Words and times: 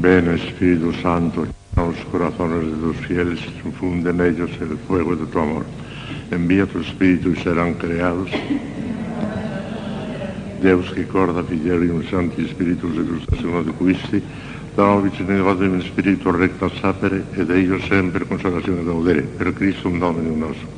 Ven 0.00 0.26
Espíritu 0.28 0.90
Santo, 1.02 1.44
llena 1.44 1.88
los 1.88 2.04
corazones 2.10 2.64
de 2.64 2.76
tus 2.80 2.96
fieles, 3.06 3.40
infunde 3.62 4.08
en 4.08 4.22
ellos 4.22 4.50
el 4.60 4.78
fuego 4.88 5.14
de 5.14 5.26
tu 5.26 5.38
amor. 5.38 5.64
Envía 6.30 6.66
tu 6.66 6.78
Espíritu 6.78 7.28
y 7.28 7.36
serán 7.36 7.74
creados. 7.74 8.30
Deus 10.62 10.90
che 10.94 11.06
corda 11.06 11.42
fidelium 11.44 12.02
Santi 12.08 12.48
Spiritus 12.48 12.96
et 12.96 13.10
Ustasione 13.10 13.64
de 13.64 13.72
Quisti, 13.72 14.22
da 14.74 14.96
vicino 14.96 15.36
in 15.62 15.82
Spiritu 15.82 16.30
recta 16.30 16.70
sapere, 16.80 17.24
ed 17.34 17.50
ellos 17.50 17.84
sempre 17.84 18.26
consolazione 18.26 18.82
gaudere, 18.84 19.20
per 19.20 19.52
Cristo 19.52 19.88
un 19.88 19.98
Dominum 19.98 20.38
nostro. 20.38 20.68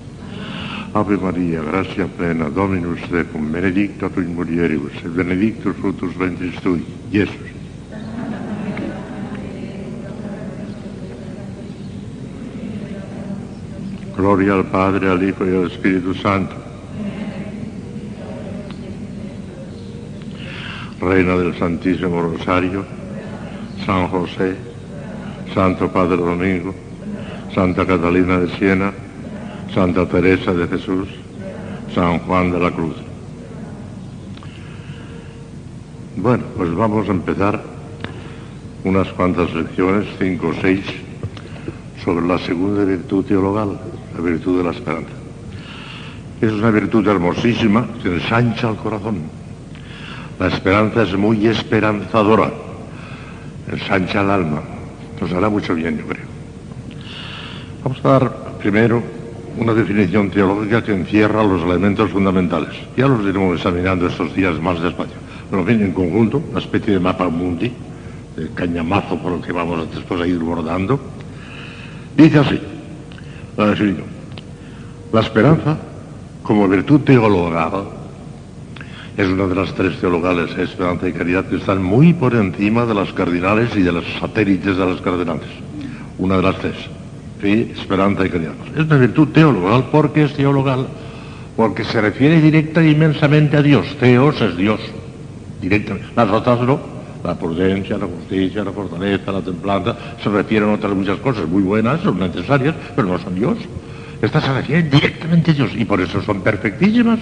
Ave 0.91 1.17
Maria, 1.19 1.62
gratia 1.62 2.07
plena, 2.07 2.49
Dominus 2.49 3.01
tecum, 3.09 3.49
benedicta 3.51 4.09
tu 4.11 4.21
in 4.21 4.35
mulieribus, 4.35 4.95
et 5.05 5.11
benedictus 5.11 5.77
ventris 6.17 6.61
tui, 6.61 6.85
Iesus. 7.11 7.54
Gloria 14.16 14.54
al 14.54 14.66
Padre, 14.66 15.10
al 15.10 15.23
Hijo 15.23 15.45
y 15.45 15.56
al 15.56 15.66
Espíritu 15.66 16.14
Santo. 16.14 16.54
Reina 21.00 21.37
del 21.37 21.59
Santísimo 21.59 22.23
Rosario, 22.23 22.84
San 23.84 24.09
José, 24.09 24.56
Santo 25.52 25.90
Padre 25.90 26.16
Domingo, 26.16 26.74
Santa 27.54 27.84
Catalina 27.87 28.38
de 28.38 28.48
Siena, 28.56 28.92
Santa 29.74 30.06
Teresa 30.09 30.52
de 30.54 30.68
Jesús, 30.68 31.09
San 31.95 32.20
Juan 32.20 32.52
de 32.52 32.60
la 32.60 32.70
Cruz. 32.70 32.95
Bueno, 36.16 36.45
pues 36.56 36.74
vamos 36.74 37.09
a 37.09 37.12
empezar 37.12 37.60
unas 38.84 39.09
cuantas 39.09 39.52
lecciones, 39.52 40.06
cinco 40.18 40.48
o 40.48 40.54
seis, 40.60 40.84
sobre 42.05 42.27
la 42.27 42.38
segunda 42.38 42.85
virtud 42.85 43.24
teologal, 43.24 43.79
la 44.15 44.21
virtud 44.21 44.59
de 44.59 44.65
la 44.65 44.71
esperanza. 44.71 45.10
Es 46.41 46.52
una 46.52 46.71
virtud 46.71 47.07
hermosísima 47.09 47.87
que 48.02 48.15
ensancha 48.15 48.69
el 48.69 48.77
corazón. 48.77 49.23
La 50.38 50.49
esperanza 50.49 51.02
es 51.02 51.16
muy 51.16 51.46
esperanzadora, 51.46 52.52
ensancha 53.71 54.21
el 54.21 54.30
alma, 54.30 54.63
nos 55.21 55.33
hará 55.33 55.49
mucho 55.49 55.74
bien, 55.74 55.99
yo 55.99 56.07
creo. 56.07 56.27
Vamos 57.83 58.05
a 58.05 58.09
dar 58.09 58.59
primero 58.59 59.02
una 59.57 59.73
definición 59.73 60.30
teológica 60.30 60.83
que 60.83 60.93
encierra 60.93 61.43
los 61.45 61.63
elementos 61.63 62.11
fundamentales. 62.11 62.74
Ya 62.96 63.07
los 63.07 63.24
iremos 63.24 63.57
examinando 63.57 64.09
estos 64.09 64.34
días 64.34 64.61
más 64.61 64.83
despacio. 64.83 65.16
Pero 65.50 65.65
bien, 65.65 65.83
en 65.83 65.93
conjunto, 65.93 66.43
una 66.50 66.59
especie 66.59 66.94
de 66.94 67.00
mapa 67.00 67.28
mundi, 67.28 67.72
de 68.37 68.49
cañamazo 68.50 69.16
por 69.19 69.34
el 69.34 69.41
que 69.41 69.53
vamos 69.53 69.89
después 69.94 70.21
a 70.21 70.27
ir 70.27 70.39
bordando. 70.39 71.13
Dice 72.16 72.38
así, 72.38 72.60
la. 73.56 73.75
La 75.12 75.20
esperanza, 75.20 75.76
como 76.43 76.69
virtud 76.69 77.00
teologal, 77.03 77.84
es 79.16 79.28
una 79.28 79.47
de 79.47 79.54
las 79.54 79.72
tres 79.75 79.98
teologales, 80.00 80.56
esperanza 80.59 81.09
y 81.09 81.12
caridad, 81.12 81.44
que 81.44 81.56
están 81.56 81.82
muy 81.82 82.12
por 82.12 82.34
encima 82.34 82.84
de 82.84 82.94
las 82.94 83.12
cardinales 83.12 83.76
y 83.76 83.82
de 83.82 83.93
los 83.93 84.04
satélites 84.21 84.76
de 84.76 84.87
las 84.87 85.00
cardinales. 85.00 85.47
Una 86.19 86.37
de 86.37 86.43
las 86.43 86.59
tres. 86.59 86.75
Fe, 87.41 87.72
esperanza 87.72 88.26
y 88.26 88.31
caridad. 88.31 88.54
Es 88.75 88.87
una 88.87 88.97
virtud 88.97 89.28
teologal 89.28 89.84
porque 89.93 90.25
es 90.25 90.34
teologal, 90.34 90.87
porque 91.56 91.84
se 91.84 92.00
refiere 92.00 92.41
directa 92.41 92.82
e 92.82 92.91
inmensamente 92.91 93.56
a 93.56 93.62
Dios. 93.62 93.87
Teos 94.00 94.41
es 94.41 94.56
Dios, 94.56 94.81
directamente. 95.60 96.09
Las 96.16 96.31
otras 96.31 96.60
no. 96.60 96.94
La 97.25 97.34
prudencia, 97.34 97.97
la 97.97 98.06
justicia, 98.06 98.62
la 98.62 98.71
fortaleza, 98.71 99.33
la 99.33 99.41
templanza, 99.41 99.97
se 100.22 100.28
refieren 100.28 100.69
a 100.69 100.75
otras 100.75 100.94
muchas 100.94 101.19
cosas 101.21 101.49
muy 101.49 101.62
buenas, 101.62 102.03
son 102.03 102.19
necesarias, 102.19 102.75
pero 102.94 103.09
no 103.09 103.19
son 103.19 103.34
Dios. 103.34 103.56
Estas 104.21 104.44
se 104.44 104.53
refieren 104.53 104.91
directamente 104.91 105.50
a 105.53 105.55
Dios 105.55 105.71
y 105.75 105.87
por 105.87 106.01
eso 106.03 106.23
son 106.23 106.43
perfectísimas 106.43 107.21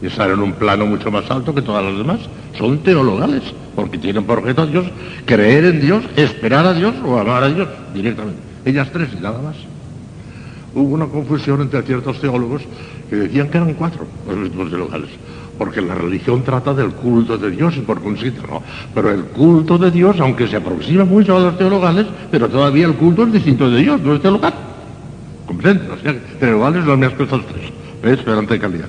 y 0.00 0.06
están 0.06 0.30
en 0.30 0.40
un 0.40 0.52
plano 0.54 0.86
mucho 0.86 1.10
más 1.10 1.30
alto 1.30 1.54
que 1.54 1.62
todas 1.62 1.84
las 1.84 1.96
demás. 1.96 2.20
Son 2.56 2.78
teologales, 2.78 3.42
porque 3.76 3.98
tienen 3.98 4.24
por 4.24 4.38
objeto 4.38 4.62
a 4.62 4.66
Dios, 4.66 4.86
creer 5.26 5.66
en 5.66 5.80
Dios, 5.80 6.02
esperar 6.16 6.66
a 6.66 6.72
Dios 6.72 6.94
o 7.04 7.18
amar 7.18 7.44
a 7.44 7.48
Dios 7.48 7.68
directamente. 7.94 8.40
Ellas 8.64 8.88
tres 8.90 9.10
y 9.16 9.22
nada 9.22 9.40
más. 9.40 9.56
Hubo 10.74 10.94
una 10.94 11.06
confusión 11.06 11.60
entre 11.60 11.82
ciertos 11.82 12.18
teólogos 12.20 12.62
que 13.10 13.16
decían 13.16 13.50
que 13.50 13.58
eran 13.58 13.74
cuatro 13.74 14.06
los 14.26 14.36
mismos 14.38 14.70
teologales, 14.70 15.10
porque 15.58 15.80
la 15.80 15.94
religión 15.94 16.42
trata 16.42 16.74
del 16.74 16.90
culto 16.90 17.38
de 17.38 17.50
Dios 17.50 17.76
y 17.76 17.80
por 17.80 18.00
consiguiente 18.00 18.40
no. 18.48 18.62
Pero 18.94 19.10
el 19.10 19.24
culto 19.24 19.78
de 19.78 19.90
Dios, 19.90 20.18
aunque 20.20 20.48
se 20.48 20.56
aproxima 20.56 21.04
mucho 21.04 21.36
a 21.36 21.40
los 21.40 21.58
teologales, 21.58 22.06
pero 22.30 22.48
todavía 22.48 22.86
el 22.86 22.94
culto 22.94 23.24
es 23.24 23.32
distinto 23.32 23.70
de 23.70 23.80
Dios, 23.80 24.00
no 24.00 24.14
es 24.14 24.22
teologal. 24.22 24.54
¿Comprenden? 25.46 25.90
O 25.90 25.98
sea, 25.98 26.14
teologales 26.40 26.86
las 26.86 27.12
cosas 27.14 27.40
tres, 27.52 28.12
esperanza 28.18 28.54
y 28.54 28.58
calidad. 28.58 28.88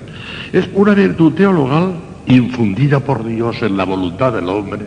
Es 0.51 0.69
una 0.73 0.93
virtud 0.93 1.33
teologal 1.33 1.93
infundida 2.27 2.99
por 2.99 3.25
Dios 3.25 3.61
en 3.61 3.75
la 3.77 3.83
voluntad 3.83 4.33
del 4.33 4.47
hombre. 4.49 4.81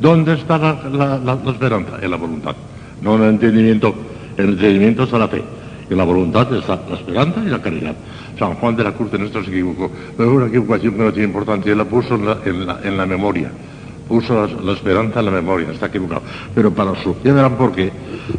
¿Dónde 0.00 0.34
está 0.34 0.58
la 0.58 1.38
esperanza? 1.46 1.98
En 2.02 2.10
la 2.10 2.16
voluntad. 2.16 2.56
No 3.02 3.16
en 3.16 3.22
el 3.22 3.28
entendimiento. 3.30 3.94
El 4.36 4.50
entendimiento 4.50 5.04
está 5.04 5.18
la 5.18 5.28
fe. 5.28 5.42
En 5.88 5.96
la 5.96 6.04
voluntad 6.04 6.52
está 6.54 6.80
la 6.88 6.96
esperanza 6.96 7.40
y 7.44 7.48
la 7.48 7.60
caridad. 7.60 7.94
San 8.38 8.54
Juan 8.54 8.76
de 8.76 8.84
la 8.84 8.92
Cruz 8.92 9.12
en 9.14 9.22
esto 9.22 9.42
se 9.42 9.50
equivocó. 9.50 9.90
Pero 10.16 10.30
es 10.30 10.36
una 10.36 10.46
equivocación 10.46 10.94
que 10.94 11.02
no 11.02 11.12
tiene 11.12 11.28
importancia. 11.28 11.72
Él 11.72 11.78
la 11.78 11.84
puso 11.84 12.14
en 12.14 12.96
la, 12.96 13.06
memoria. 13.06 13.50
Puso 14.08 14.46
la, 14.46 14.72
esperanza 14.72 15.20
en 15.20 15.26
la 15.26 15.30
memoria. 15.32 15.70
Está 15.70 15.86
equivocado. 15.86 16.22
Pero 16.54 16.72
para 16.72 16.94
su... 17.02 17.16
Ya 17.24 17.32
verán 17.32 17.56
por 17.56 17.72
qué. 17.72 17.92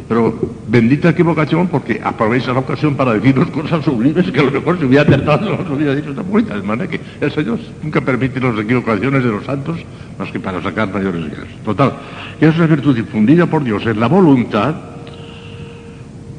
Pero 0.08 0.34
bendita 0.68 1.10
equivocación 1.10 1.68
porque 1.68 2.00
aprovecha 2.02 2.52
la 2.52 2.60
ocasión 2.60 2.94
para 2.94 3.14
decirnos 3.14 3.50
cosas 3.50 3.84
sublimes 3.84 4.30
que 4.30 4.40
a 4.40 4.44
lo 4.44 4.50
mejor 4.50 4.78
se 4.78 4.86
hubiera 4.86 5.02
acertado 5.02 5.58
no 5.68 5.74
hubiera 5.74 5.94
dicho 5.94 6.10
esta 6.10 6.22
bonita. 6.22 6.56
De 6.56 6.62
manera 6.62 6.90
que 6.90 7.00
el 7.20 7.32
Señor 7.32 7.58
nunca 7.82 8.00
permite 8.00 8.40
las 8.40 8.58
equivocaciones 8.58 9.24
de 9.24 9.30
los 9.30 9.44
santos 9.44 9.78
más 10.18 10.30
que 10.30 10.40
para 10.40 10.62
sacar 10.62 10.92
mayores 10.92 11.24
guías. 11.24 11.46
Total. 11.64 11.92
Que 12.38 12.48
es 12.48 12.56
una 12.56 12.66
virtud 12.66 12.94
difundida 12.94 13.46
por 13.46 13.62
Dios 13.62 13.84
en 13.86 14.00
la 14.00 14.06
voluntad 14.06 14.74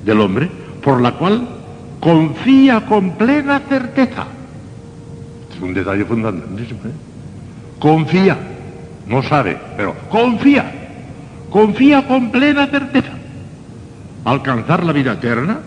del 0.06 0.22
hombre 0.22 0.50
por 0.84 1.02
la 1.02 1.14
cual 1.14 1.48
confía 2.06 2.86
con 2.86 3.18
plena 3.18 3.60
certeza. 3.68 4.28
Es 5.52 5.60
un 5.60 5.74
detalle 5.74 6.06
fundamental. 6.06 6.60
¿eh? 6.60 6.92
Confía, 7.80 8.38
no 9.08 9.24
sabe, 9.24 9.58
pero 9.76 9.96
confía, 10.08 10.72
confía 11.50 12.08
con 12.08 12.30
plena 12.30 12.68
certeza. 12.68 13.10
Alcanzar 14.24 14.84
la 14.84 14.94
vida 14.94 15.14
eterna 15.14 15.58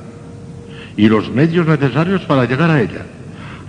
y 0.96 1.08
los 1.08 1.28
medios 1.28 1.66
necesarios 1.66 2.22
para 2.22 2.44
llegar 2.44 2.70
a 2.70 2.80
ella, 2.82 3.02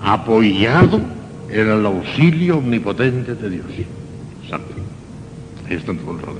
apoyado 0.03 1.01
en 1.49 1.71
el 1.71 1.83
auxilio 1.83 2.59
omnipotente 2.59 3.33
de 3.33 3.49
Dios. 3.49 3.65
Santo. 4.47 4.75
Ahí 5.67 5.75
están 5.75 5.97
todos 5.97 6.21
los. 6.21 6.35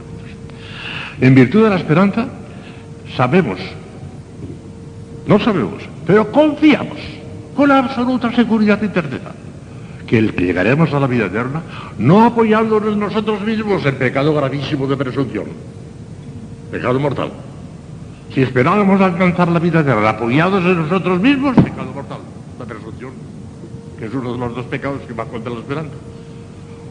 En 1.21 1.33
virtud 1.33 1.63
de 1.63 1.69
la 1.71 1.77
esperanza, 1.77 2.27
sabemos 3.17 3.59
no 5.29 5.37
sabemos, 5.37 5.83
pero 6.09 6.31
confiamos 6.31 6.97
con 7.55 7.69
absoluta 7.69 8.33
seguridad 8.33 8.81
y 8.81 10.07
que 10.07 10.17
el 10.17 10.33
que 10.33 10.43
llegaremos 10.43 10.91
a 10.91 10.99
la 10.99 11.05
vida 11.05 11.27
eterna, 11.27 11.61
no 11.99 12.25
apoyándonos 12.25 12.97
nosotros 12.97 13.41
mismos 13.41 13.85
en 13.85 13.93
pecado 13.93 14.33
gravísimo 14.33 14.87
de 14.87 14.97
presunción, 14.97 15.45
pecado 16.71 16.99
mortal. 16.99 17.29
Si 18.33 18.41
esperábamos 18.41 18.99
alcanzar 18.99 19.49
la 19.49 19.59
vida 19.59 19.81
eterna 19.81 20.09
apoyados 20.09 20.65
en 20.65 20.77
nosotros 20.81 21.21
mismos, 21.21 21.55
pecado 21.57 21.91
mortal, 21.93 22.21
la 22.57 22.65
presunción, 22.65 23.11
que 23.99 24.05
es 24.05 24.13
uno 24.15 24.33
de 24.33 24.39
los 24.39 24.55
dos 24.55 24.65
pecados 24.65 25.01
que 25.07 25.13
va 25.13 25.25
contra 25.25 25.53
la 25.53 25.59
esperanza. 25.59 25.93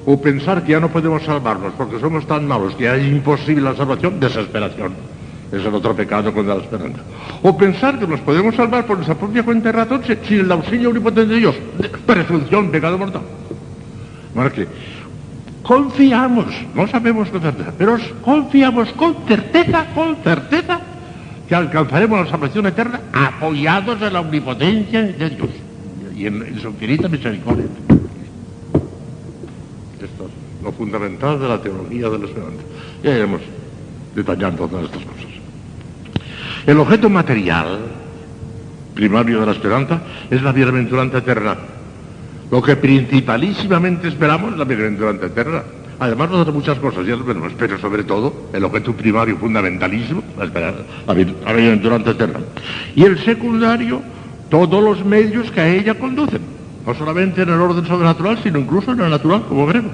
O 0.06 0.22
pensar 0.22 0.62
que 0.62 0.70
ya 0.70 0.80
no 0.80 0.90
podemos 0.90 1.24
salvarnos 1.24 1.72
porque 1.76 1.98
somos 1.98 2.24
tan 2.24 2.46
malos 2.46 2.76
que 2.76 2.86
es 2.86 3.04
imposible 3.04 3.62
la 3.62 3.74
salvación, 3.74 4.20
desesperación. 4.20 5.07
Es 5.50 5.64
el 5.64 5.74
otro 5.74 5.96
pecado 5.96 6.32
contra 6.32 6.56
la 6.56 6.62
esperanza. 6.62 7.00
O 7.42 7.56
pensar 7.56 7.98
que 7.98 8.06
nos 8.06 8.20
podemos 8.20 8.54
salvar 8.54 8.86
por 8.86 8.96
nuestra 8.96 9.14
propia 9.16 9.42
cuenta 9.42 9.70
de 9.70 9.72
ratón 9.72 10.02
sin 10.04 10.40
el 10.40 10.52
auxilio 10.52 10.90
omnipotente 10.90 11.32
de 11.32 11.40
Dios. 11.40 11.56
Presunción, 12.04 12.70
pecado 12.70 12.98
mortal. 12.98 13.22
Bueno, 14.34 14.52
que 14.52 14.66
confiamos, 15.62 16.46
no 16.74 16.86
sabemos 16.86 17.28
con 17.30 17.40
certeza, 17.40 17.72
pero 17.76 17.96
confiamos 18.22 18.90
con 18.92 19.16
certeza, 19.26 19.86
con 19.94 20.16
certeza, 20.16 20.80
que 21.48 21.54
alcanzaremos 21.54 22.20
la 22.20 22.30
salvación 22.30 22.66
eterna 22.66 23.00
apoyados 23.12 24.00
en 24.02 24.12
la 24.12 24.20
omnipotencia 24.20 25.02
de 25.02 25.30
Dios 25.30 25.48
y 26.14 26.26
en, 26.26 26.42
en 26.42 26.60
su 26.60 26.68
infinita 26.68 27.08
misericordia. 27.08 27.64
Esto 29.94 30.24
es 30.24 30.62
lo 30.62 30.72
fundamental 30.72 31.40
de 31.40 31.48
la 31.48 31.60
teología 31.60 32.10
de 32.10 32.18
la 32.18 32.24
esperanza. 32.26 32.62
Ya 33.02 33.14
iremos 33.14 33.40
detallando 34.14 34.68
todas 34.68 34.84
estas 34.84 35.02
cosas. 35.04 35.27
El 36.68 36.78
objeto 36.80 37.08
material 37.08 37.78
primario 38.92 39.40
de 39.40 39.46
la 39.46 39.52
esperanza 39.52 40.02
es 40.30 40.42
la 40.42 40.52
bienaventuranza 40.52 41.16
eterna. 41.16 41.56
Lo 42.50 42.60
que 42.60 42.76
principalísimamente 42.76 44.08
esperamos 44.08 44.52
es 44.52 44.58
la 44.58 44.66
bienaventuranza 44.66 45.24
eterna. 45.24 45.62
Además 45.98 46.28
de 46.30 46.52
muchas 46.52 46.78
cosas, 46.78 47.06
ya 47.06 47.16
veremos, 47.16 47.54
pero 47.58 47.78
sobre 47.78 48.04
todo 48.04 48.50
el 48.52 48.62
objeto 48.64 48.92
primario, 48.92 49.38
fundamentalismo, 49.38 50.22
la, 50.36 50.44
esperanza, 50.44 50.82
la 51.06 52.10
eterna. 52.10 52.40
Y 52.94 53.02
el 53.02 53.18
secundario, 53.24 54.02
todos 54.50 54.84
los 54.84 55.02
medios 55.06 55.50
que 55.50 55.62
a 55.62 55.68
ella 55.68 55.94
conducen, 55.94 56.42
no 56.86 56.94
solamente 56.94 57.40
en 57.40 57.48
el 57.48 57.60
orden 57.62 57.86
sobrenatural, 57.86 58.40
sino 58.42 58.58
incluso 58.58 58.92
en 58.92 59.00
el 59.00 59.08
natural, 59.08 59.42
como 59.48 59.64
veremos. 59.64 59.92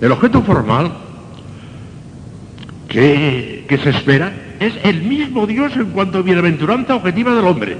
El 0.00 0.10
objeto 0.10 0.42
formal 0.42 0.90
que, 2.88 3.64
que 3.68 3.78
se 3.78 3.90
espera 3.90 4.45
es 4.60 4.74
el 4.84 5.02
mismo 5.02 5.46
Dios 5.46 5.76
en 5.76 5.86
cuanto 5.86 6.18
a 6.18 6.22
bienaventuranza 6.22 6.94
objetiva 6.94 7.34
del 7.34 7.44
hombre 7.44 7.76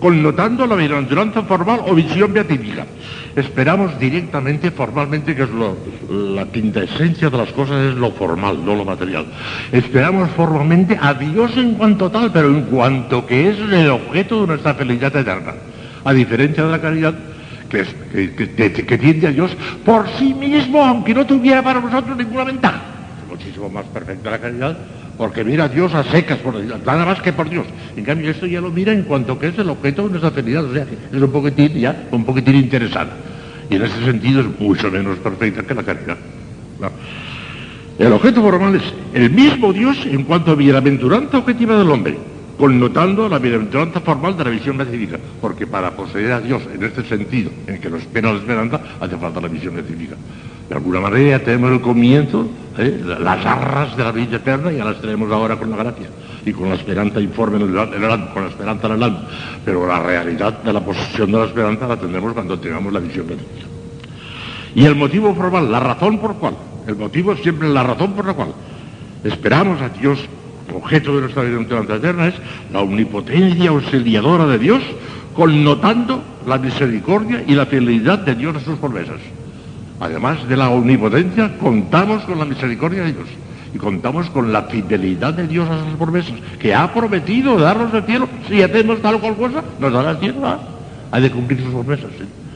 connotando 0.00 0.66
la 0.66 0.76
bienaventuranza 0.76 1.42
formal 1.42 1.80
o 1.86 1.94
visión 1.94 2.32
beatífica. 2.32 2.86
Esperamos 3.34 3.98
directamente, 3.98 4.70
formalmente, 4.70 5.34
que 5.34 5.42
es 5.42 5.48
la 5.50 6.46
quinta 6.46 6.82
esencia 6.82 7.28
de 7.28 7.36
las 7.36 7.52
cosas, 7.52 7.92
es 7.92 7.94
lo 7.94 8.10
formal, 8.12 8.64
no 8.64 8.74
lo 8.74 8.84
material. 8.84 9.26
Esperamos 9.72 10.30
formalmente 10.30 10.98
a 11.00 11.12
Dios 11.14 11.56
en 11.56 11.74
cuanto 11.74 12.10
tal, 12.10 12.32
pero 12.32 12.48
en 12.48 12.62
cuanto 12.62 13.26
que 13.26 13.50
es 13.50 13.58
el 13.58 13.90
objeto 13.90 14.42
de 14.42 14.46
nuestra 14.46 14.74
felicidad 14.74 15.14
eterna. 15.16 15.54
A 16.04 16.12
diferencia 16.12 16.64
de 16.64 16.70
la 16.70 16.80
caridad, 16.80 17.14
que, 17.68 17.80
es, 17.80 17.88
que, 18.12 18.72
que 18.72 18.98
tiende 18.98 19.26
a 19.26 19.32
Dios 19.32 19.56
por 19.84 20.08
sí 20.18 20.32
mismo, 20.32 20.84
aunque 20.84 21.12
no 21.12 21.26
tuviera 21.26 21.62
para 21.62 21.80
nosotros 21.80 22.16
ninguna 22.16 22.44
ventaja. 22.44 22.80
Muchísimo 23.28 23.68
más 23.68 23.84
perfecta 23.86 24.30
la 24.30 24.38
caridad 24.38 24.78
porque 25.16 25.44
mira 25.44 25.64
a 25.64 25.68
Dios 25.68 25.94
a 25.94 26.04
secas, 26.04 26.38
por, 26.38 26.54
nada 26.54 27.04
más 27.04 27.20
que 27.22 27.32
por 27.32 27.48
Dios. 27.48 27.66
En 27.96 28.04
cambio, 28.04 28.30
esto 28.30 28.46
ya 28.46 28.60
lo 28.60 28.70
mira 28.70 28.92
en 28.92 29.02
cuanto 29.02 29.38
que 29.38 29.48
es 29.48 29.58
el 29.58 29.70
objeto 29.70 30.04
de 30.04 30.10
nuestra 30.10 30.30
felicidad, 30.30 30.64
o 30.64 30.72
sea, 30.72 30.86
es 31.12 31.22
un 31.22 31.30
poquitín, 31.30 31.74
ya, 31.74 32.08
un 32.10 32.24
poquitín 32.24 32.56
interesada. 32.56 33.16
Y 33.70 33.76
en 33.76 33.82
ese 33.82 34.04
sentido 34.04 34.40
es 34.40 34.60
mucho 34.60 34.90
menos 34.90 35.18
perfecta 35.18 35.62
que 35.62 35.74
la 35.74 35.82
caridad. 35.82 36.16
El 37.98 38.12
objeto 38.12 38.42
formal 38.42 38.74
es 38.74 38.82
el 39.14 39.30
mismo 39.30 39.72
Dios 39.72 39.96
en 40.04 40.24
cuanto 40.24 40.52
a 40.52 40.54
bienaventuranza 40.54 41.38
objetiva 41.38 41.78
del 41.78 41.90
hombre, 41.90 42.18
connotando 42.58 43.28
la 43.28 43.38
bienaventuranza 43.38 44.00
formal 44.00 44.36
de 44.36 44.44
la 44.44 44.50
visión 44.50 44.76
beatífica, 44.76 45.18
porque 45.40 45.66
para 45.66 45.92
poseer 45.92 46.32
a 46.32 46.40
Dios 46.40 46.62
en 46.74 46.84
este 46.84 47.02
sentido, 47.04 47.50
en 47.66 47.80
que 47.80 47.88
nos 47.88 48.02
espera 48.02 48.32
la 48.32 48.38
esperanza, 48.38 48.80
hace 49.00 49.16
falta 49.16 49.40
la 49.40 49.48
visión 49.48 49.74
beatífica. 49.74 50.16
De 50.68 50.74
alguna 50.74 51.00
manera 51.00 51.38
tenemos 51.38 51.70
el 51.70 51.80
comienzo, 51.80 52.48
¿eh? 52.76 53.00
las 53.20 53.46
arras 53.46 53.96
de 53.96 54.02
la 54.02 54.12
vida 54.12 54.36
eterna, 54.36 54.72
ya 54.72 54.84
las 54.84 55.00
tenemos 55.00 55.30
ahora 55.30 55.56
con 55.56 55.70
la 55.70 55.76
gracia 55.76 56.08
y 56.44 56.52
con 56.52 56.68
la 56.68 56.74
esperanza 56.74 57.20
informe 57.20 57.56
en 57.56 57.70
el, 57.70 57.78
alma, 57.78 58.30
con 58.32 58.42
la 58.42 58.48
esperanza 58.50 58.86
en 58.88 58.94
el 58.94 59.02
alma. 59.02 59.22
Pero 59.64 59.86
la 59.86 60.00
realidad 60.00 60.62
de 60.62 60.72
la 60.72 60.80
posesión 60.80 61.30
de 61.30 61.38
la 61.38 61.44
esperanza 61.44 61.86
la 61.86 61.96
tendremos 61.96 62.32
cuando 62.32 62.58
tengamos 62.58 62.92
la 62.92 63.00
visión 63.00 63.26
de 63.28 63.34
Dios. 63.34 63.46
Y 64.74 64.84
el 64.84 64.96
motivo 64.96 65.34
formal, 65.34 65.70
la 65.70 65.80
razón 65.80 66.18
por 66.18 66.34
cual, 66.36 66.54
el 66.86 66.96
motivo 66.96 67.32
es 67.32 67.40
siempre 67.40 67.68
la 67.68 67.82
razón 67.82 68.12
por 68.12 68.26
la 68.26 68.34
cual 68.34 68.48
esperamos 69.24 69.80
a 69.80 69.88
Dios, 69.88 70.18
objeto 70.74 71.14
de 71.14 71.22
nuestra 71.22 71.42
vida 71.42 71.96
eterna, 71.96 72.28
es 72.28 72.34
la 72.72 72.80
omnipotencia 72.80 73.70
auxiliadora 73.70 74.46
de 74.46 74.58
Dios, 74.58 74.82
connotando 75.34 76.22
la 76.46 76.58
misericordia 76.58 77.44
y 77.46 77.54
la 77.54 77.66
fidelidad 77.66 78.18
de 78.18 78.34
Dios 78.34 78.56
a 78.56 78.60
sus 78.60 78.78
promesas. 78.78 79.20
Además 79.98 80.46
de 80.48 80.56
la 80.56 80.68
omnipotencia, 80.70 81.56
contamos 81.58 82.22
con 82.24 82.38
la 82.38 82.44
misericordia 82.44 83.04
de 83.04 83.12
Dios 83.12 83.28
y 83.74 83.78
contamos 83.78 84.28
con 84.30 84.52
la 84.52 84.62
fidelidad 84.64 85.34
de 85.34 85.46
Dios 85.46 85.68
a 85.68 85.84
sus 85.84 85.94
promesas, 85.94 86.34
que 86.58 86.74
ha 86.74 86.92
prometido 86.92 87.58
darnos 87.58 87.92
el 87.94 88.04
cielo. 88.04 88.28
Si 88.48 88.62
hacemos 88.62 89.00
tal 89.00 89.16
o 89.16 89.20
cual 89.20 89.36
cosa, 89.36 89.62
nos 89.78 89.92
dará 89.92 90.12
el 90.12 90.18
cielo. 90.18 90.40
¿ah? 90.44 90.60
Ha 91.10 91.20
de 91.20 91.30
cumplir 91.30 91.60
sus 91.60 91.70
promesas. 91.70 92.10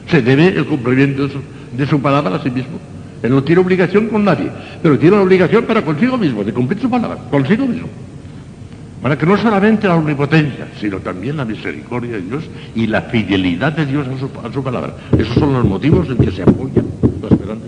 Se 0.07 0.21
debe 0.21 0.47
el 0.47 0.65
cumplimiento 0.65 1.27
de 1.73 1.87
su, 1.87 1.99
palabra 1.99 2.35
a 2.35 2.43
sí 2.43 2.51
mismo. 2.51 2.79
Él 3.23 3.31
no 3.31 3.43
tiene 3.43 3.61
obligación 3.61 4.07
con 4.07 4.23
nadie, 4.25 4.49
pero 4.81 4.97
tiene 4.97 5.15
una 5.15 5.23
obligación 5.23 5.65
para 5.65 5.83
consigo 5.83 6.17
mismo, 6.17 6.43
de 6.43 6.53
cumplir 6.53 6.79
su 6.79 6.89
palabra, 6.89 7.17
consigo 7.29 7.65
mismo. 7.67 7.87
Para 9.01 9.17
que 9.17 9.25
no 9.25 9.37
solamente 9.37 9.87
la 9.87 9.95
omnipotencia, 9.95 10.67
sino 10.79 10.97
también 10.99 11.37
la 11.37 11.45
misericordia 11.45 12.13
de 12.13 12.21
Dios 12.21 12.43
y 12.75 12.87
la 12.87 13.01
fidelidad 13.03 13.73
de 13.73 13.85
Dios 13.85 14.07
a 14.07 14.19
su, 14.19 14.47
a 14.47 14.51
su 14.51 14.63
palabra. 14.63 14.95
Esos 15.17 15.35
son 15.35 15.53
los 15.53 15.65
motivos 15.65 16.07
en 16.09 16.17
que 16.17 16.31
se 16.31 16.43
apoya 16.43 16.81
la 17.21 17.27
esperanza 17.27 17.65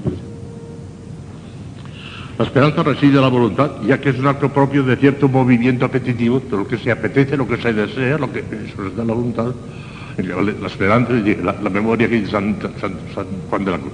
La 2.38 2.46
esperanza 2.46 2.84
reside 2.84 3.16
en 3.18 3.22
la 3.22 3.28
voluntad, 3.28 3.72
ya 3.86 4.02
que 4.02 4.10
es 4.10 4.20
un 4.20 4.28
acto 4.28 4.50
propio 4.50 4.84
de 4.84 4.96
cierto 4.98 5.30
movimiento 5.30 5.86
apetitivo, 5.86 6.40
de 6.40 6.58
lo 6.58 6.68
que 6.68 6.78
se 6.78 6.92
apetece, 6.92 7.38
lo 7.38 7.48
que 7.48 7.58
se 7.58 7.74
desea, 7.74 8.18
lo 8.18 8.32
que 8.32 8.40
eso 8.40 8.88
es 8.88 8.98
la 8.98 9.04
voluntad. 9.04 9.54
La 10.16 10.68
esperanza, 10.68 11.12
la, 11.12 11.56
la 11.60 11.70
memoria 11.72 12.08
que 12.08 12.20
dice 12.20 12.32
San, 12.32 12.56
Juan 13.50 13.66
de 13.66 13.72
la 13.72 13.80
Cruz. 13.80 13.94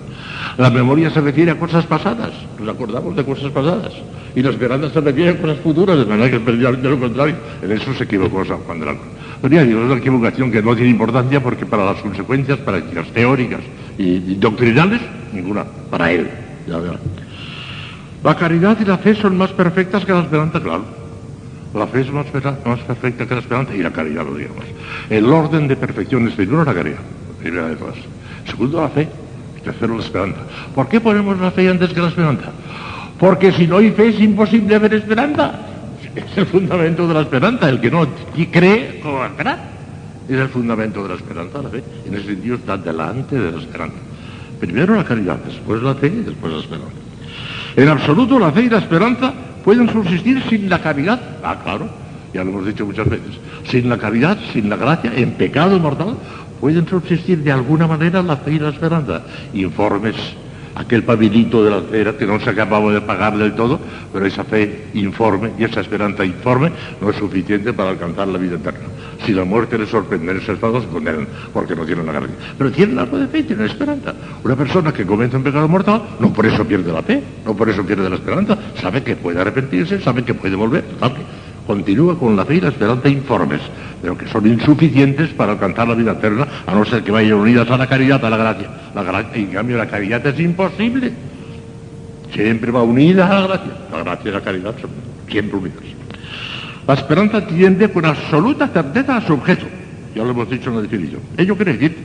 La 0.58 0.70
memoria 0.70 1.10
se 1.10 1.22
refiere 1.22 1.52
a 1.52 1.58
cosas 1.58 1.86
pasadas, 1.86 2.32
nos 2.60 2.68
acordamos 2.68 3.16
de 3.16 3.24
cosas 3.24 3.52
pasadas. 3.52 3.94
Y 4.36 4.42
la 4.42 4.50
esperanza 4.50 4.90
se 4.90 5.00
refiere 5.00 5.32
a 5.32 5.42
cosas 5.42 5.60
futuras, 5.60 5.98
de 5.98 6.06
manera 6.06 6.30
que 6.30 6.36
es 6.36 6.42
precisamente 6.42 6.90
lo 6.90 7.00
contrario. 7.00 7.36
En 7.62 7.72
eso 7.72 7.94
se 7.94 8.04
equivocó 8.04 8.44
San 8.44 8.58
Juan 8.58 8.82
de 8.82 8.86
la 8.88 8.92
Cruz. 8.94 9.08
Pero 9.42 9.56
ya 9.56 9.62
es 9.62 9.74
una 9.74 9.96
equivocación 9.96 10.52
que 10.52 10.62
no 10.62 10.76
tiene 10.76 10.92
importancia 10.92 11.42
porque 11.42 11.66
para 11.66 11.86
las 11.86 12.02
consecuencias 12.02 12.58
prácticas, 12.60 13.08
teóricas 13.12 13.62
y, 14.00 14.36
doctrinales, 14.36 15.02
ninguna, 15.34 15.66
para 15.92 16.12
él. 16.12 16.30
La 18.24 18.36
caridad 18.36 18.78
y 18.80 18.86
la 18.86 18.98
fe 18.98 19.14
son 19.14 19.38
más 19.38 19.52
perfectas 19.52 20.06
que 20.06 20.14
la 20.14 20.22
esperanza, 20.22 20.62
claro. 20.62 20.86
La 21.74 21.86
fe 21.86 22.02
es 22.02 22.12
más, 22.12 22.26
más 22.66 22.80
perfecta 22.80 23.28
que 23.28 23.34
la 23.36 23.42
esperanza 23.42 23.76
y 23.76 23.84
la 23.84 23.92
caridad 23.92 24.26
lo 24.26 24.36
digamos. 24.36 24.64
El 25.10 25.26
orden 25.26 25.68
de 25.68 25.76
perfección 25.76 26.28
es 26.28 26.34
primero 26.34 26.64
la 26.64 26.74
caridad, 26.74 27.00
primera 27.40 27.68
de. 27.68 27.78
Segundo 28.50 28.82
la 28.82 28.90
fe, 28.90 29.08
tercero 29.64 29.96
la 29.96 30.04
esperanza. 30.04 30.40
¿Por 30.74 30.88
qué 30.88 31.02
ponemos 31.02 31.38
la 31.38 31.52
fe 31.52 31.70
antes 31.70 31.92
que 31.92 32.02
la 32.02 32.08
esperanza? 32.08 32.52
Porque 33.20 33.52
si 33.52 33.68
no 33.68 33.78
hay 33.78 33.92
fe 33.92 34.10
es 34.10 34.20
imposible 34.20 34.76
haber 34.76 34.94
esperanza. 34.94 35.60
Es 36.16 36.38
el 36.38 36.46
fundamento 36.46 37.08
de 37.08 37.14
la 37.14 37.22
esperanza. 37.22 37.70
El 37.70 37.82
que 37.82 37.92
no 37.92 38.08
cree, 38.52 39.02
¿cómo 39.04 39.18
va? 39.18 39.30
Es 40.30 40.38
el 40.38 40.50
fundamento 40.50 41.02
de 41.02 41.10
la 41.10 41.16
esperanza, 41.16 41.62
la 41.62 41.70
fe. 41.70 41.84
En 42.06 42.14
ese 42.14 42.28
sentido 42.28 42.56
está 42.56 42.78
delante 42.78 43.36
de 43.36 43.52
la 43.52 43.58
esperanza. 43.58 43.98
Primero 44.60 44.96
la 44.96 45.04
caridad, 45.04 45.38
después 45.38 45.82
la 45.82 45.96
fe 45.96 46.08
y 46.08 46.24
después 46.24 46.54
la 46.54 46.60
esperanza. 46.60 46.94
En 47.76 47.88
absoluto 47.88 48.38
la 48.38 48.52
fe 48.52 48.64
y 48.64 48.70
la 48.70 48.78
esperanza 48.78 49.34
pueden 49.64 49.90
subsistir 49.90 50.44
sin 50.48 50.70
la 50.70 50.80
caridad. 50.80 51.20
Ah, 51.44 51.58
claro, 51.64 51.90
ya 52.32 52.44
lo 52.44 52.52
hemos 52.52 52.66
dicho 52.68 52.86
muchas 52.86 53.10
veces. 53.10 53.40
Sin 53.70 53.90
la 53.90 53.98
caridad, 53.98 54.38
sin 54.54 54.70
la 54.70 54.76
gracia, 54.76 55.12
en 55.16 55.32
pecado 55.32 55.80
mortal, 55.80 56.16
pueden 56.60 56.88
subsistir 56.88 57.40
de 57.40 57.52
alguna 57.52 57.88
manera 57.88 58.22
la 58.22 58.38
fe 58.38 58.54
y 58.54 58.60
la 58.60 58.70
esperanza. 58.70 59.24
Informes 59.54 60.16
aquel 60.76 61.04
pabilito 61.04 61.64
de 61.64 61.72
la 61.72 61.82
cera 61.90 62.18
que 62.18 62.26
no 62.26 62.40
se 62.40 62.50
acababa 62.50 62.92
de 62.92 63.02
pagar 63.02 63.38
del 63.38 63.54
todo, 63.54 63.80
pero 64.12 64.26
esa 64.26 64.44
fe 64.44 64.88
informe 64.94 65.52
y 65.58 65.64
esa 65.64 65.82
esperanza 65.82 66.26
informe 66.26 66.72
no 67.02 67.10
es 67.10 67.16
suficiente 67.18 67.74
para 67.74 67.92
alcanzar 67.92 68.28
la 68.28 68.38
vida 68.38 68.56
eterna. 68.56 68.88
Si 69.26 69.34
la 69.34 69.44
muerte 69.44 69.78
les 69.78 69.90
sorprende 69.90 70.32
en 70.32 70.38
ese 70.38 70.54
estado, 70.54 70.82
condenan 70.90 71.28
porque 71.54 71.76
no 71.76 71.86
tienen 71.86 72.06
la 72.06 72.14
garantía. 72.14 72.38
Pero 72.58 72.72
tienen 72.72 73.00
algo 73.00 73.18
de 73.18 73.28
fe, 73.28 73.44
tienen 73.44 73.66
esperanza. 73.66 74.14
Una 74.44 74.56
persona 74.56 74.94
que 74.94 75.06
comete 75.06 75.36
un 75.36 75.44
pecado 75.44 75.68
mortal, 75.68 76.02
no 76.20 76.32
por 76.32 76.46
eso 76.46 76.66
pierde 76.66 76.92
la 76.92 77.02
fe, 77.02 77.22
no 77.46 77.56
por 77.56 77.70
eso 77.70 77.86
pierde 77.86 78.10
la 78.10 78.16
esperanza, 78.16 78.58
sabe 78.82 79.04
que 79.04 79.16
puede 79.16 79.42
arrepentirse, 79.42 80.00
sabe 80.02 80.24
que 80.24 80.34
puede 80.34 80.56
volver, 80.56 80.86
continúa 81.70 82.18
con 82.18 82.36
la 82.36 82.46
fe 82.46 82.56
y 82.56 82.62
la 82.62 82.70
esperanza 82.70 83.08
informes, 83.10 83.62
pero 84.02 84.18
que 84.18 84.28
son 84.28 84.48
insuficientes 84.48 85.30
para 85.30 85.52
alcanzar 85.52 85.88
la 85.88 85.94
vida 85.94 86.14
eterna, 86.14 86.48
a 86.66 86.74
no 86.74 86.84
ser 86.84 87.04
que 87.04 87.12
vayan 87.12 87.36
unidas 87.36 87.70
a 87.70 87.78
la 87.78 87.86
caridad, 87.86 88.26
a 88.26 88.30
la 88.32 88.38
gracia. 88.38 88.68
La 88.96 89.04
gracia 89.04 89.36
en 89.40 89.52
cambio, 89.52 89.78
la 89.78 89.86
caridad 89.86 90.26
es 90.26 90.40
imposible. 90.40 91.14
Siempre 92.34 92.72
va 92.72 92.82
unida 92.82 93.28
a 93.28 93.42
la 93.42 93.48
gracia. 93.48 93.72
La 93.92 94.00
gracia 94.00 94.32
y 94.32 94.34
la 94.34 94.42
caridad 94.42 94.76
son 94.82 94.90
siempre 95.30 95.58
unidas. 95.60 95.84
La 96.88 96.96
esperanza 96.96 97.46
tiende 97.46 97.92
con 97.92 98.04
absoluta 98.04 98.68
certeza 98.70 99.18
a 99.18 99.22
su 99.22 99.34
objeto. 99.34 99.68
Ya 100.16 100.24
lo 100.24 100.32
hemos 100.32 100.50
dicho 100.50 100.72
en 100.72 100.78
la 100.78 100.82
definición. 100.82 101.22
Ello 101.38 101.56
quiere 101.56 101.74
decir 101.74 101.96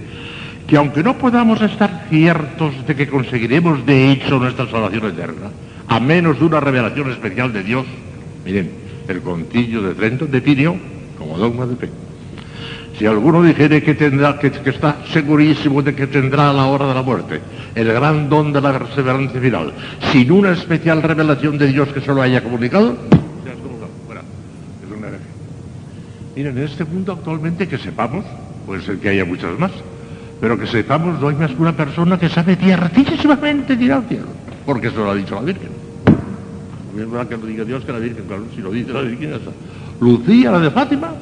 que 0.66 0.76
aunque 0.76 1.02
no 1.02 1.16
podamos 1.16 1.62
estar 1.62 2.04
ciertos 2.10 2.86
de 2.86 2.94
que 2.94 3.08
conseguiremos 3.08 3.86
de 3.86 4.12
hecho 4.12 4.38
nuestra 4.38 4.68
salvación 4.68 5.06
eterna, 5.06 5.48
a 5.88 6.00
menos 6.00 6.38
de 6.38 6.44
una 6.44 6.60
revelación 6.60 7.10
especial 7.10 7.50
de 7.50 7.62
Dios, 7.62 7.86
miren, 8.44 8.83
el 9.08 9.20
concilio 9.20 9.82
de 9.82 9.94
Trento 9.94 10.26
definió 10.26 10.76
como 11.18 11.38
dogma 11.38 11.66
de 11.66 11.76
fe. 11.76 11.88
Si 12.98 13.06
alguno 13.06 13.42
dijere 13.42 13.82
que, 13.82 13.94
tendrá, 13.94 14.38
que, 14.38 14.46
está 14.46 14.98
segurísimo 15.12 15.82
de 15.82 15.94
que 15.94 16.06
tendrá 16.06 16.50
a 16.50 16.52
la 16.52 16.66
hora 16.66 16.86
de 16.86 16.94
la 16.94 17.02
muerte 17.02 17.40
el 17.74 17.92
gran 17.92 18.28
don 18.28 18.52
de 18.52 18.60
la 18.60 18.78
perseverancia 18.78 19.40
final, 19.40 19.72
sin 20.12 20.30
una 20.30 20.52
especial 20.52 21.02
revelación 21.02 21.58
de 21.58 21.66
Dios 21.66 21.88
que 21.88 22.00
se 22.00 22.14
lo 22.14 22.22
haya 22.22 22.42
comunicado, 22.42 22.92
es 22.92 24.96
un 24.96 25.04
hereje. 25.04 25.24
Miren, 26.36 26.56
en 26.56 26.64
este 26.64 26.84
mundo 26.84 27.12
actualmente 27.12 27.66
que 27.66 27.78
sepamos, 27.78 28.24
puede 28.64 28.82
ser 28.82 28.98
que 28.98 29.08
haya 29.08 29.24
muchas 29.24 29.58
más, 29.58 29.72
pero 30.40 30.56
que 30.56 30.68
sepamos 30.68 31.20
no 31.20 31.28
hay 31.28 31.34
más 31.34 31.50
que 31.50 31.60
una 31.60 31.76
persona 31.76 32.16
que 32.16 32.28
sabe 32.28 32.54
ciertísimamente 32.54 33.74
ir 33.74 33.92
al 33.92 34.04
cielo, 34.04 34.26
porque 34.64 34.86
eso 34.86 34.98
lo 34.98 35.10
ha 35.10 35.14
dicho 35.16 35.34
la 35.34 35.40
Virgen 35.40 35.83
es 36.98 37.28
que 37.28 37.36
lo 37.36 37.46
diga 37.46 37.64
Dios 37.64 37.84
que 37.84 37.92
la 37.92 37.98
Virgen, 37.98 38.24
si 38.54 38.60
lo 38.60 38.70
dice 38.70 38.92
la 38.92 39.02
Virgen, 39.02 39.32
Lucía, 40.00 40.50
la 40.50 40.60
de 40.60 40.70
Fátima, 40.70 41.12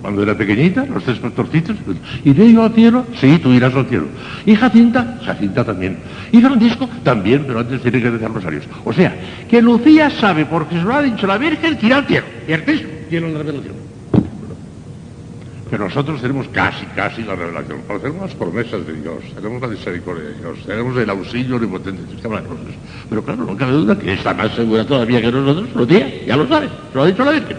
Cuando 0.00 0.22
era 0.22 0.36
pequeñita, 0.36 0.84
los 0.86 1.04
tres 1.04 1.18
pastorcitos, 1.20 1.76
¿iré 2.24 2.52
yo 2.52 2.64
al 2.64 2.72
cielo? 2.72 3.06
Sí, 3.20 3.38
tú 3.38 3.52
irás 3.52 3.72
al 3.74 3.86
cielo. 3.86 4.06
¿Y 4.44 4.56
Jacinta? 4.56 5.20
Jacinta 5.24 5.64
también. 5.64 5.98
¿Y 6.32 6.40
Francisco? 6.40 6.88
También, 7.04 7.44
pero 7.46 7.60
antes 7.60 7.80
tiene 7.82 8.02
que 8.02 8.10
rezar 8.10 8.32
rosarios. 8.32 8.64
O 8.84 8.92
sea, 8.92 9.14
que 9.48 9.62
Lucía 9.62 10.10
sabe, 10.10 10.44
porque 10.44 10.76
se 10.76 10.82
lo 10.82 10.94
ha 10.94 11.02
dicho 11.02 11.24
la 11.26 11.38
Virgen, 11.38 11.78
que 11.78 11.94
al 11.94 12.06
cielo. 12.06 12.26
¿Cierto? 12.46 12.72
Tiene 13.08 13.32
la 13.32 13.38
revelación. 13.38 13.91
Pero 15.72 15.84
nosotros 15.84 16.20
tenemos 16.20 16.48
casi, 16.48 16.84
casi 16.94 17.22
la 17.22 17.34
revelación. 17.34 17.80
Tenemos 17.88 18.20
las 18.20 18.34
promesas 18.34 18.86
de 18.86 18.92
Dios, 18.92 19.24
tenemos 19.34 19.62
la 19.62 19.68
misericordia 19.68 20.24
de 20.24 20.34
Dios, 20.34 20.58
tenemos 20.66 20.94
el 20.98 21.08
auxilio 21.08 21.56
omnipotente 21.56 22.02
de 22.02 22.08
Dios. 22.08 22.22
Pero 23.08 23.24
claro, 23.24 23.44
no 23.46 23.56
cabe 23.56 23.72
duda 23.72 23.98
que 23.98 24.12
está 24.12 24.34
más 24.34 24.54
segura 24.54 24.84
todavía 24.86 25.22
que 25.22 25.32
nosotros, 25.32 25.74
lo 25.74 25.86
tiene, 25.86 26.24
ya 26.26 26.36
lo 26.36 26.46
sabe, 26.46 26.68
se 26.68 26.94
lo 26.94 27.02
ha 27.02 27.06
dicho 27.06 27.24
la 27.24 27.30
Virgen. 27.30 27.56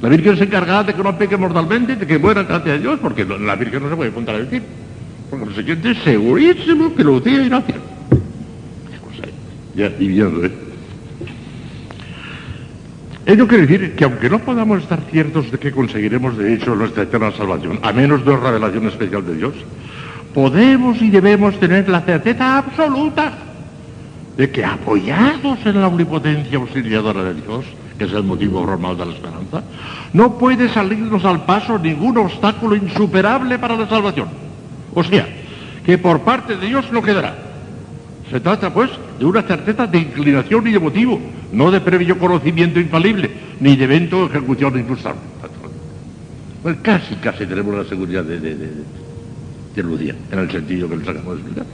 La 0.00 0.08
Virgen 0.10 0.36
se 0.36 0.44
encargará 0.44 0.84
de 0.84 0.94
que 0.94 1.02
no 1.02 1.18
peque 1.18 1.36
mortalmente, 1.36 1.96
de 1.96 2.06
que 2.06 2.18
muera 2.20 2.44
gracias 2.44 2.76
a 2.76 2.78
Dios, 2.78 3.00
porque 3.02 3.24
la 3.24 3.56
Virgen 3.56 3.82
no 3.82 3.90
se 3.90 3.96
puede 3.96 4.12
contar 4.12 4.36
a 4.36 4.38
decir. 4.38 4.62
Por 5.28 5.40
consiguiente, 5.40 5.96
segurísimo 5.96 6.94
que 6.94 7.02
Lucía 7.02 7.42
irá 7.42 7.56
a 7.56 7.62
cielo. 7.62 7.80
Ya, 9.74 9.92
y 9.98 10.06
viendo, 10.06 10.44
¿eh? 10.44 10.67
Ello 13.28 13.46
quiere 13.46 13.66
decir 13.66 13.94
que 13.94 14.04
aunque 14.04 14.30
no 14.30 14.38
podamos 14.38 14.82
estar 14.82 15.02
ciertos 15.10 15.50
de 15.50 15.58
que 15.58 15.70
conseguiremos 15.70 16.38
de 16.38 16.54
hecho 16.54 16.74
nuestra 16.74 17.02
eterna 17.02 17.30
salvación, 17.30 17.78
a 17.82 17.92
menos 17.92 18.24
de 18.24 18.30
una 18.30 18.40
revelación 18.40 18.86
especial 18.86 19.22
de 19.26 19.34
Dios, 19.34 19.52
podemos 20.32 21.02
y 21.02 21.10
debemos 21.10 21.60
tener 21.60 21.86
la 21.90 22.00
certeza 22.00 22.56
absoluta 22.56 23.34
de 24.34 24.50
que 24.50 24.64
apoyados 24.64 25.58
en 25.66 25.78
la 25.78 25.88
omnipotencia 25.88 26.56
auxiliadora 26.56 27.22
de 27.22 27.34
Dios, 27.34 27.66
que 27.98 28.04
es 28.04 28.12
el 28.14 28.22
motivo 28.22 28.64
normal 28.64 28.96
de 28.96 29.04
la 29.04 29.12
esperanza, 29.12 29.62
no 30.14 30.38
puede 30.38 30.70
salirnos 30.70 31.22
al 31.26 31.44
paso 31.44 31.78
ningún 31.78 32.16
obstáculo 32.16 32.76
insuperable 32.76 33.58
para 33.58 33.76
la 33.76 33.86
salvación. 33.90 34.28
O 34.94 35.04
sea, 35.04 35.28
que 35.84 35.98
por 35.98 36.20
parte 36.20 36.56
de 36.56 36.66
Dios 36.66 36.90
no 36.90 37.02
quedará. 37.02 37.36
Se 38.30 38.40
trata, 38.40 38.72
pues, 38.72 38.90
de 39.18 39.26
una 39.26 39.42
certeza 39.42 39.86
de 39.86 39.98
inclinación 39.98 40.66
y 40.66 40.72
de 40.72 40.78
motivo, 40.78 41.20
no 41.52 41.70
de 41.70 41.80
previo 41.80 42.18
conocimiento 42.18 42.80
infalible, 42.80 43.30
ni 43.60 43.76
de 43.76 43.84
evento 43.84 44.20
o 44.20 44.26
ejecución 44.26 44.78
infrustrable. 44.78 45.22
Pues 46.62 46.76
casi, 46.82 47.14
casi 47.16 47.46
tenemos 47.46 47.74
la 47.74 47.84
seguridad 47.84 48.24
de, 48.24 48.40
de, 48.40 48.54
de, 48.56 48.66
de 48.66 50.14
en 50.32 50.38
el 50.38 50.50
sentido 50.50 50.88
que 50.88 50.96
les 50.96 51.08
acabo 51.08 51.34
de 51.34 51.40
explicar. 51.40 51.66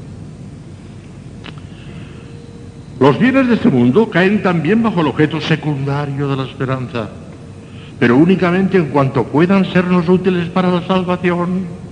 Los 3.00 3.18
bienes 3.18 3.48
de 3.48 3.54
este 3.54 3.70
mundo 3.70 4.08
caen 4.08 4.42
también 4.42 4.82
bajo 4.82 5.00
el 5.00 5.08
objeto 5.08 5.40
secundario 5.40 6.28
de 6.28 6.36
la 6.36 6.44
esperanza, 6.44 7.08
pero 7.98 8.16
únicamente 8.16 8.76
en 8.76 8.86
cuanto 8.86 9.24
puedan 9.24 9.64
sernos 9.64 10.08
útiles 10.08 10.48
para 10.48 10.70
la 10.70 10.86
salvación. 10.86 11.83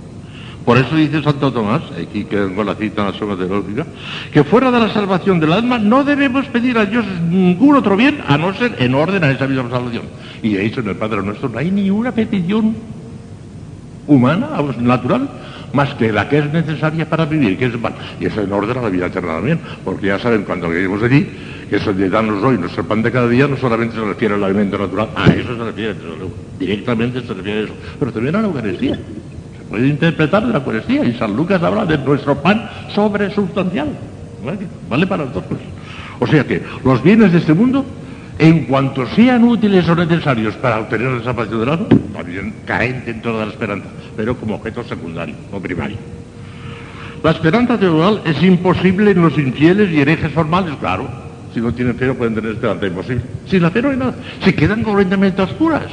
Por 0.65 0.77
eso 0.77 0.95
dice 0.95 1.21
Santo 1.21 1.51
Tomás, 1.51 1.81
aquí 2.01 2.23
que 2.23 2.53
con 2.53 2.65
la 2.65 2.75
cita 2.75 3.01
en 3.01 3.11
la 3.11 3.17
Soma 3.17 3.35
teológica, 3.35 3.85
que 4.31 4.43
fuera 4.43 4.71
de 4.71 4.79
la 4.79 4.93
salvación 4.93 5.39
del 5.39 5.51
alma 5.51 5.77
no 5.77 6.03
debemos 6.03 6.45
pedir 6.47 6.77
a 6.77 6.85
Dios 6.85 7.05
ningún 7.29 7.75
otro 7.75 7.97
bien 7.97 8.21
a 8.27 8.37
no 8.37 8.53
ser 8.53 8.75
en 8.79 8.95
orden 8.95 9.23
a 9.23 9.31
esa 9.31 9.45
misma 9.45 9.69
salvación. 9.69 10.03
Y 10.41 10.53
de 10.53 10.65
hecho 10.65 10.79
en 10.79 10.87
el 10.87 10.95
Padre 10.95 11.21
Nuestro 11.21 11.49
no 11.49 11.59
hay 11.59 11.69
ni 11.69 11.89
una 11.89 12.13
petición 12.13 12.75
humana, 14.07 14.49
natural, 14.79 15.29
más 15.73 15.93
que 15.95 16.13
la 16.13 16.29
que 16.29 16.37
es 16.37 16.53
necesaria 16.53 17.09
para 17.09 17.25
vivir, 17.25 17.57
que 17.57 17.65
es 17.65 17.79
mal. 17.79 17.93
Y 18.19 18.25
eso 18.25 18.41
en 18.41 18.51
orden 18.53 18.77
a 18.77 18.81
la 18.83 18.89
vida 18.89 19.07
eterna 19.07 19.33
también, 19.33 19.59
porque 19.83 20.07
ya 20.07 20.19
saben 20.19 20.43
cuando 20.43 20.71
lleguemos 20.71 21.03
allí, 21.03 21.27
que 21.69 21.75
eso 21.75 21.91
de 21.93 22.09
darnos 22.09 22.41
hoy 22.41 22.57
nuestro 22.57 22.85
pan 22.85 23.01
de 23.01 23.11
cada 23.11 23.27
día 23.27 23.47
no 23.47 23.57
solamente 23.57 23.95
se 23.95 24.01
refiere 24.01 24.35
al 24.35 24.43
alimento 24.43 24.77
natural, 24.77 25.09
a 25.15 25.27
eso 25.27 25.57
se 25.57 25.63
refiere, 25.63 25.95
directamente 26.59 27.21
se 27.21 27.33
refiere 27.33 27.61
a 27.61 27.63
eso, 27.63 27.73
pero 27.99 28.13
también 28.13 28.35
a 28.35 28.41
la 28.41 28.47
Eucaristía. 28.47 28.99
Puede 29.73 29.87
interpretar 29.87 30.45
de 30.45 30.53
la 30.53 30.59
Eucaristía, 30.59 31.03
y 31.03 31.13
San 31.13 31.35
Lucas 31.35 31.63
habla 31.63 31.83
de 31.83 31.97
nuestro 31.97 32.35
pan 32.35 32.69
sobresustancial. 32.93 33.87
¿vale? 34.87 35.07
para 35.07 35.25
los 35.25 35.33
dos. 35.33 35.43
O 36.19 36.27
sea 36.27 36.45
que 36.45 36.61
los 36.83 37.01
bienes 37.01 37.31
de 37.31 37.39
este 37.39 37.55
mundo 37.55 37.83
en 38.37 38.65
cuanto 38.65 39.07
sean 39.15 39.43
útiles 39.43 39.89
o 39.89 39.95
necesarios 39.95 40.53
para 40.57 40.79
obtener 40.79 41.07
la 41.13 41.23
salvación 41.23 41.65
del 41.65 41.87
también 42.13 42.53
caen 42.67 43.01
dentro 43.03 43.39
de 43.39 43.47
la 43.47 43.51
esperanza, 43.51 43.87
pero 44.15 44.37
como 44.37 44.57
objeto 44.57 44.83
secundario, 44.83 45.33
no 45.51 45.59
primario. 45.59 45.97
La 47.23 47.31
esperanza 47.31 47.75
teologal 47.75 48.21
es 48.25 48.43
imposible 48.43 49.09
en 49.09 49.23
los 49.23 49.35
infieles 49.39 49.89
y 49.89 50.01
herejes 50.01 50.31
formales, 50.33 50.75
claro. 50.79 51.09
Si 51.51 51.59
no 51.59 51.73
tienen 51.73 51.95
fe 51.95 52.05
no 52.05 52.13
pueden 52.13 52.35
tener 52.35 52.51
esperanza, 52.51 52.85
imposible. 52.85 53.23
Sin 53.47 53.63
la 53.63 53.71
fe 53.71 53.81
no 53.81 53.89
hay 53.89 53.97
nada. 53.97 54.13
Se 54.43 54.53
quedan 54.53 54.83
completamente 54.83 55.41
oscuras. 55.41 55.89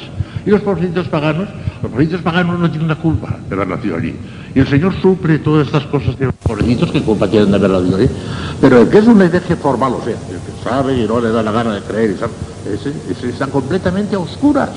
Y 0.47 0.51
los 0.51 0.61
porcitos 0.63 1.09
paganos, 1.09 1.49
los 1.83 1.91
porcitos 1.91 2.23
paganos 2.23 2.59
no 2.59 2.71
tienen 2.71 2.89
la 2.89 2.97
culpa 2.97 3.37
de 3.49 3.55
haber 3.55 3.69
nacido 3.69 3.97
allí. 3.97 4.15
Y 4.55 4.61
el 4.61 4.69
Señor 4.69 4.95
suple 5.01 5.39
todas 5.39 5.67
estas 5.67 5.85
cosas 5.85 6.19
de 6.19 6.27
los 6.27 6.35
pobrecitos 6.35 6.91
que 6.91 7.03
culpa 7.03 7.29
tienen 7.29 7.51
de 7.51 7.57
haber 7.57 7.71
nacido 7.71 7.97
allí. 7.97 8.09
Pero 8.61 8.81
el 8.81 8.89
que 8.89 8.99
es 8.99 9.07
una 9.07 9.27
hereje 9.27 9.57
formal, 9.57 9.95
o 9.95 10.05
sea, 10.05 10.15
el 10.15 10.39
que 10.39 10.65
sabe 10.65 10.97
y 10.97 11.07
no 11.07 11.21
le 11.21 11.31
da 11.31 11.43
la 11.43 11.53
gana 11.53 11.75
de 11.75 11.83
creer, 11.83 12.17
ese, 12.67 12.93
ese 13.11 13.47
completamente 13.51 14.17
a 14.17 14.19
oscuras. 14.19 14.71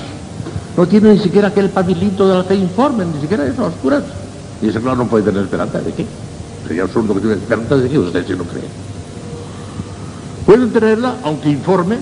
No 0.76 0.88
tiene 0.88 1.14
ni 1.14 1.20
siquiera 1.20 1.50
aquel 1.50 1.70
papelito 1.70 2.28
de 2.28 2.36
la 2.36 2.44
fe 2.44 2.56
informe, 2.56 3.06
ni 3.06 3.22
siquiera 3.22 3.46
eso, 3.46 3.64
a 3.64 3.68
oscuras. 3.68 4.04
Y 4.62 4.70
ese, 4.70 4.82
claro, 4.82 4.98
no 4.98 5.08
puede 5.08 5.24
tener 5.26 5.44
esperanza. 5.44 5.80
¿De 5.80 5.92
qué? 5.94 6.06
Sería 6.68 6.84
absurdo 6.84 7.14
que 7.14 7.20
tuviera 7.22 7.40
esperanza 7.40 7.76
de 7.76 7.90
que 7.90 8.00
usted 8.00 8.26
si 8.26 8.34
no 8.34 8.44
cree. 8.44 8.64
Pueden 10.46 10.72
tenerla, 10.72 11.16
aunque 11.24 11.50
informe, 11.50 11.98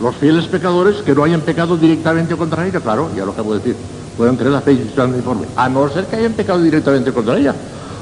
los 0.00 0.14
fieles 0.16 0.46
pecadores 0.46 0.96
que 1.02 1.14
no 1.14 1.24
hayan 1.24 1.40
pecado 1.40 1.76
directamente 1.76 2.36
contra 2.36 2.66
ella, 2.66 2.80
claro, 2.80 3.10
ya 3.16 3.24
lo 3.24 3.32
acabo 3.32 3.52
de 3.54 3.60
decir, 3.60 3.76
pueden 4.16 4.36
tener 4.36 4.52
la 4.52 4.60
fe 4.60 4.72
informe, 4.72 5.46
a 5.56 5.68
no 5.68 5.88
ser 5.88 6.06
que 6.06 6.16
hayan 6.16 6.32
pecado 6.32 6.60
directamente 6.60 7.12
contra 7.12 7.36
ella. 7.38 7.54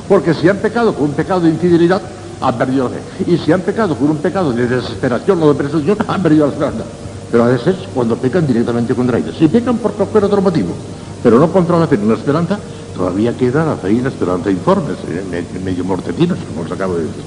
Porque 0.08 0.34
si 0.34 0.48
han 0.48 0.58
pecado 0.58 0.94
con 0.94 1.04
un 1.04 1.12
pecado 1.12 1.40
de 1.40 1.50
infidelidad, 1.50 2.02
han 2.40 2.58
perdido 2.58 2.84
la 2.84 2.90
fe. 2.90 3.30
Y 3.30 3.38
si 3.38 3.52
han 3.52 3.60
pecado 3.60 3.94
con 3.96 4.10
un 4.10 4.16
pecado 4.18 4.52
de 4.52 4.66
desesperación 4.66 5.42
o 5.42 5.48
de 5.48 5.54
presunción, 5.54 5.98
han 6.06 6.22
perdido 6.22 6.46
la 6.46 6.52
esperanza. 6.52 6.84
Pero 7.30 7.44
a 7.44 7.48
veces 7.48 7.76
cuando 7.94 8.16
pecan 8.16 8.46
directamente 8.46 8.94
contra 8.94 9.18
ella. 9.18 9.32
Si 9.38 9.48
pecan 9.48 9.78
por 9.78 9.92
cualquier 9.92 10.24
otro 10.24 10.42
motivo, 10.42 10.74
pero 11.22 11.38
no 11.38 11.50
contra 11.50 11.78
la 11.78 11.86
fe 11.86 11.96
ni 11.96 12.08
la 12.08 12.14
esperanza, 12.14 12.58
todavía 12.94 13.36
queda 13.36 13.64
la 13.64 13.76
fe 13.76 13.92
y 13.92 14.00
la 14.00 14.08
esperanza 14.08 14.50
informes, 14.50 14.96
¿eh? 15.08 15.44
medio 15.64 15.84
mortecinos, 15.84 16.38
como 16.48 16.62
os 16.62 16.72
acabo 16.72 16.96
de 16.96 17.04
decir. 17.04 17.22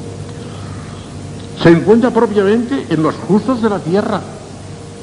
Se 1.63 1.69
encuentra 1.69 2.11
propiamente 2.11 2.85
en 2.89 3.01
los 3.01 3.15
justos 3.27 3.61
de 3.61 3.69
la 3.69 3.79
tierra, 3.79 4.21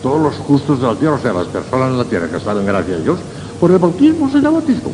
todos 0.03 0.21
los 0.21 0.35
justos 0.37 0.81
de 0.81 0.87
la 0.87 0.95
tierra, 0.95 1.15
o 1.15 1.19
sea, 1.19 1.33
las 1.33 1.47
personas 1.47 1.93
de 1.93 1.99
la 1.99 2.05
tierra 2.05 2.29
que 2.29 2.37
están 2.37 2.59
en 2.59 2.67
gracia 2.67 2.97
de 2.97 3.03
Dios, 3.03 3.19
por 3.61 3.71
el 3.71 3.79
bautismo 3.79 4.31
se 4.31 4.41
da 4.41 4.51
bautismo. 4.51 4.93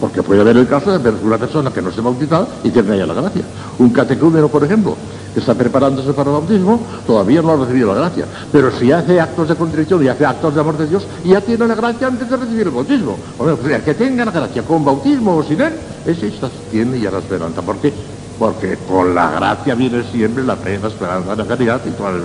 Porque 0.00 0.22
puede 0.22 0.40
haber 0.40 0.56
el 0.56 0.66
caso 0.66 0.90
de 0.90 0.98
ver 0.98 1.14
una 1.22 1.36
persona 1.36 1.70
que 1.70 1.82
no 1.82 1.92
se 1.92 2.00
bautizado 2.00 2.48
y 2.64 2.70
tiene 2.70 2.96
ya 2.96 3.06
la 3.06 3.12
gracia. 3.12 3.42
Un 3.78 3.90
catecúmeno, 3.90 4.48
por 4.48 4.64
ejemplo, 4.64 4.96
que 5.34 5.40
está 5.40 5.54
preparándose 5.54 6.12
para 6.14 6.30
el 6.30 6.36
bautismo, 6.36 6.80
todavía 7.06 7.42
no 7.42 7.52
ha 7.52 7.56
recibido 7.56 7.94
la 7.94 8.00
gracia. 8.00 8.24
Pero 8.50 8.70
si 8.72 8.90
hace 8.92 9.20
actos 9.20 9.48
de 9.48 9.56
contrición 9.56 10.02
y 10.02 10.08
hace 10.08 10.24
actos 10.24 10.54
de 10.54 10.60
amor 10.60 10.78
de 10.78 10.86
Dios, 10.86 11.06
ya 11.22 11.42
tiene 11.42 11.66
la 11.66 11.74
gracia 11.74 12.06
antes 12.06 12.30
de 12.30 12.36
recibir 12.36 12.62
el 12.62 12.70
bautismo. 12.70 13.18
O 13.38 13.56
sea, 13.68 13.84
que 13.84 13.92
tenga 13.92 14.24
la 14.24 14.32
gracia 14.32 14.62
con 14.62 14.84
bautismo 14.84 15.36
o 15.36 15.42
sin 15.42 15.60
él, 15.60 15.74
ese 16.06 16.32
tiene 16.70 16.98
ya 16.98 17.10
la 17.10 17.18
esperanza. 17.18 17.60
¿Por 17.60 17.76
qué? 17.76 17.92
Porque 18.38 18.78
con 18.88 19.14
la 19.14 19.30
gracia 19.32 19.74
viene 19.74 20.02
siempre 20.10 20.42
la 20.42 20.56
fe, 20.56 20.78
la 20.80 20.88
esperanza, 20.88 21.36
la 21.36 21.44
caridad 21.44 21.78
y 21.84 21.90
toda 21.90 22.12
la 22.12 22.18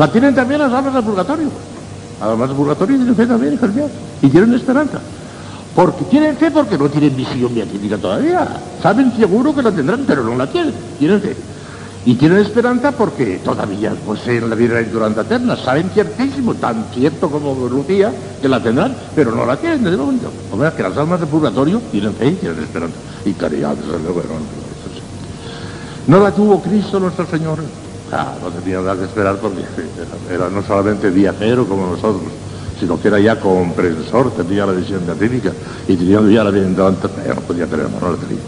La 0.00 0.10
tienen 0.10 0.34
también 0.34 0.58
las 0.60 0.72
almas 0.72 0.94
del 0.94 1.04
purgatorio. 1.04 1.48
Además 2.22 2.48
del 2.48 2.56
purgatorio 2.56 2.96
tienen 2.96 3.14
fe 3.14 3.26
también, 3.26 3.58
y 4.22 4.28
tienen 4.30 4.54
esperanza. 4.54 4.98
Porque 5.76 6.04
tienen 6.04 6.38
fe 6.38 6.50
porque 6.50 6.78
no 6.78 6.88
tienen 6.88 7.14
visión 7.14 7.54
beatífica 7.54 7.98
todavía. 7.98 8.48
Saben 8.82 9.14
seguro 9.14 9.54
que 9.54 9.60
la 9.60 9.70
tendrán, 9.70 10.04
pero 10.06 10.24
no 10.24 10.34
la 10.36 10.46
tienen. 10.46 10.72
Tienen 10.98 11.20
fe. 11.20 11.36
Y 12.06 12.14
tienen 12.14 12.38
esperanza 12.38 12.92
porque 12.92 13.42
todavía 13.44 13.92
poseen 14.06 14.48
la 14.48 14.56
vida 14.56 14.82
durante 14.84 15.20
eterna. 15.20 15.54
Saben 15.54 15.90
ciertísimo, 15.90 16.54
tan 16.54 16.86
cierto 16.94 17.30
como 17.30 17.68
Lucía, 17.68 18.10
que 18.40 18.48
la 18.48 18.62
tendrán, 18.62 18.96
pero 19.14 19.32
no 19.32 19.44
la 19.44 19.58
tienen 19.58 19.84
desde 19.84 19.98
momento. 19.98 20.32
O 20.50 20.58
sea, 20.58 20.74
que 20.74 20.82
las 20.82 20.96
almas 20.96 21.20
de 21.20 21.26
purgatorio 21.26 21.78
tienen 21.92 22.14
fe 22.14 22.28
y 22.28 22.34
tienen 22.36 22.62
esperanza. 22.62 22.96
Y 23.26 23.34
caridad, 23.34 23.76
desde 23.76 24.02
luego, 24.02 24.22
no 26.06 26.20
la 26.20 26.32
tuvo 26.32 26.62
Cristo 26.62 26.98
nuestro 26.98 27.26
Señor. 27.26 27.58
Ah, 28.12 28.34
no 28.42 28.50
tenía 28.50 28.80
nada 28.80 28.96
que 28.96 29.04
esperar 29.04 29.36
porque 29.36 29.62
era 30.30 30.48
no 30.48 30.62
solamente 30.62 31.10
día 31.10 31.34
cero 31.38 31.66
como 31.68 31.86
nosotros, 31.86 32.22
sino 32.78 33.00
que 33.00 33.08
era 33.08 33.20
ya 33.20 33.38
comprensor, 33.38 34.32
tenía 34.32 34.66
la 34.66 34.72
visión 34.72 35.06
beatífica 35.06 35.52
y 35.86 35.96
teniendo 35.96 36.28
ya 36.30 36.42
la 36.42 36.50
vida 36.50 36.86
antes, 36.86 37.10
ya 37.24 37.34
no 37.34 37.40
podía 37.42 37.66
tener, 37.66 37.86
no 37.88 38.10
la 38.10 38.16
tenía. 38.16 38.42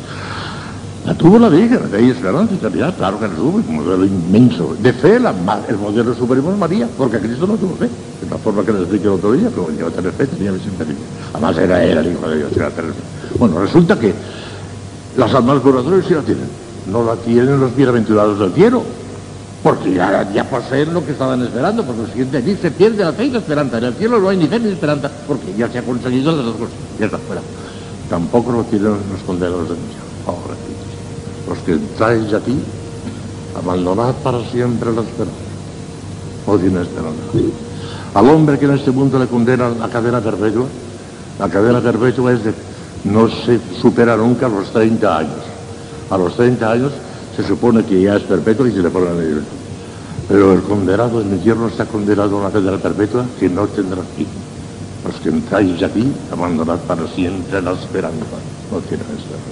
La 1.05 1.15
tuvo 1.15 1.37
la 1.37 1.49
Virgen, 1.49 1.91
de 1.91 2.11
esperanza 2.11 2.55
y 2.55 2.59
caridad, 2.59 2.95
claro 2.97 3.19
que 3.19 3.27
la 3.27 3.35
tuvo, 3.35 3.57
un 3.57 3.77
modelo 3.77 4.05
inmenso. 4.05 4.77
De 4.79 4.93
fe, 4.93 5.19
la, 5.19 5.35
el 5.69 5.77
modelo 5.77 6.15
supremo 6.15 6.53
es 6.53 6.59
María, 6.59 6.89
porque 6.97 7.19
Cristo 7.19 7.45
no 7.45 7.55
tuvo 7.55 7.75
fe. 7.75 7.87
De 7.87 8.31
la 8.31 8.39
forma 8.39 8.65
que 8.65 8.73
les 8.73 8.83
expliqué 8.83 9.07
el 9.07 9.15
otro 9.15 9.33
día, 9.33 9.49
llegó 9.51 9.89
a 9.89 9.91
tener 9.91 10.13
fe, 10.13 10.27
tenía 10.29 10.53
visión 10.53 10.75
beatífica. 10.79 11.05
Además 11.33 11.59
era, 11.59 11.83
era 11.83 12.01
el 12.03 12.13
hijo 12.13 12.29
de 12.29 12.37
Dios, 12.37 12.53
era 12.55 12.71
tener 12.71 12.93
fe. 12.93 13.01
Bueno, 13.37 13.61
resulta 13.61 13.99
que 13.99 14.15
las 15.17 15.35
almas 15.35 15.59
curatorias 15.61 16.07
sí 16.07 16.15
la 16.15 16.23
tienen. 16.23 16.47
No 16.87 17.05
la 17.05 17.17
tienen 17.17 17.59
los 17.59 17.75
bienaventurados 17.75 18.39
del 18.39 18.53
cielo. 18.53 18.85
Porque 19.63 19.95
ya, 19.95 20.29
ya 20.33 20.45
poseen 20.49 20.93
lo 20.93 21.05
que 21.05 21.13
estaban 21.13 21.41
esperando, 21.43 21.85
porque 21.85 22.03
el 22.03 22.09
siguiente 22.09 22.39
allí 22.39 22.57
se 22.61 22.71
pierde 22.73 23.05
la 23.05 23.13
fe 23.13 23.27
y 23.27 23.31
la 23.31 23.39
esperanza. 23.39 23.79
En 23.79 23.85
el 23.85 23.95
cielo 23.95 24.19
no 24.19 24.29
hay 24.29 24.37
ni 24.37 24.49
fe 24.49 24.59
ni 24.59 24.71
esperanza, 24.71 25.11
porque 25.27 25.55
ya 25.57 25.69
se 25.69 25.79
ha 25.79 25.83
conseguido 25.83 26.33
las 26.35 26.45
dos 26.45 26.57
cosas. 26.57 26.75
Ya 26.99 27.07
está 27.07 27.19
fuera. 27.19 27.41
Tampoco 28.11 28.51
lo 28.53 28.65
tienen 28.65 28.89
los 28.89 29.23
condenados 29.25 29.69
de 29.69 29.75
Dios. 29.77 29.87
Pobrecitos. 30.27 31.49
Los 31.49 31.59
que 31.59 31.73
entráis 31.73 32.35
aquí, 32.35 32.59
abandonad 33.57 34.15
para 34.25 34.43
siempre 34.51 34.93
la 34.93 35.03
esperanza. 35.03 35.41
O 36.47 36.59
tiene 36.59 36.83
esperanza. 36.83 37.23
Al 38.15 38.29
hombre 38.29 38.59
que 38.59 38.65
en 38.65 38.73
este 38.73 38.91
mundo 38.91 39.19
le 39.19 39.27
condena 39.27 39.69
la 39.69 39.89
cadena 39.89 40.21
perpetua, 40.21 40.67
la 41.39 41.49
cadena 41.49 41.81
perpetua 41.81 42.33
es 42.33 42.45
de 42.45 42.53
no 43.05 43.29
se 43.29 43.61
supera 43.81 44.17
nunca 44.17 44.49
los 44.49 44.71
30 44.73 45.19
años. 45.19 45.41
A 46.11 46.19
los 46.19 46.37
30 46.37 46.71
años 46.71 46.93
se 47.37 47.47
supone 47.47 47.85
que 47.85 48.03
ya 48.03 48.17
es 48.17 48.23
perpetuo 48.23 48.67
y 48.67 48.73
se 48.73 48.83
le 48.83 48.91
pone 48.91 49.07
la 49.07 49.21
libertad. 49.21 49.53
Pero 50.29 50.53
el 50.53 50.63
condenado 50.63 51.21
en 51.21 51.29
el 51.29 51.35
infierno 51.35 51.69
está 51.69 51.87
condenado 51.87 52.37
a 52.37 52.41
una 52.41 52.51
cadena 52.51 52.79
perpetua 52.79 53.25
que 53.39 53.49
no 53.49 53.67
tendrá 53.67 54.03
fin. 54.17 54.27
Los 55.05 55.17
que 55.17 55.31
entráis 55.31 55.83
aquí, 55.83 56.13
abandonad 56.31 56.79
para 56.81 57.07
siempre 57.09 57.61
la 57.61 57.73
esperanza. 57.73 58.25
No 58.71 58.79
tienen 58.81 59.07
esperanza. 59.07 59.43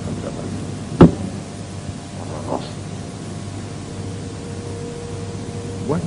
Bueno, 5.89 6.05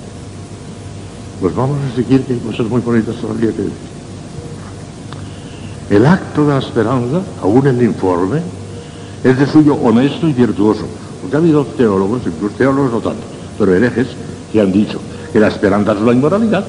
pues 1.41 1.55
vamos 1.55 1.77
a 1.91 1.95
seguir 1.95 2.23
que 2.23 2.33
hay 2.33 2.39
cosas 2.39 2.67
muy 2.67 2.79
bonitas 2.79 3.15
todavía 3.17 3.51
que 3.51 3.63
decir. 3.63 3.93
El 5.89 6.05
acto 6.05 6.47
de 6.47 6.53
la 6.53 6.59
esperanza, 6.59 7.21
aún 7.41 7.67
en 7.67 7.79
el 7.79 7.83
informe, 7.83 8.39
es 9.25 9.37
de 9.37 9.45
suyo 9.45 9.75
honesto 9.75 10.29
y 10.29 10.31
virtuoso. 10.31 10.85
Porque 11.23 11.37
ha 11.37 11.39
habido 11.39 11.63
teólogos, 11.65 12.21
incluso 12.27 12.53
teólogos 12.57 12.91
no 12.91 12.99
tanto, 12.99 13.23
pero 13.57 13.73
herejes, 13.73 14.07
que 14.51 14.59
han 14.59 14.73
dicho 14.73 14.99
que 15.31 15.39
la 15.39 15.47
esperanza 15.47 15.93
es 15.93 16.01
la 16.01 16.11
inmoralidad. 16.11 16.65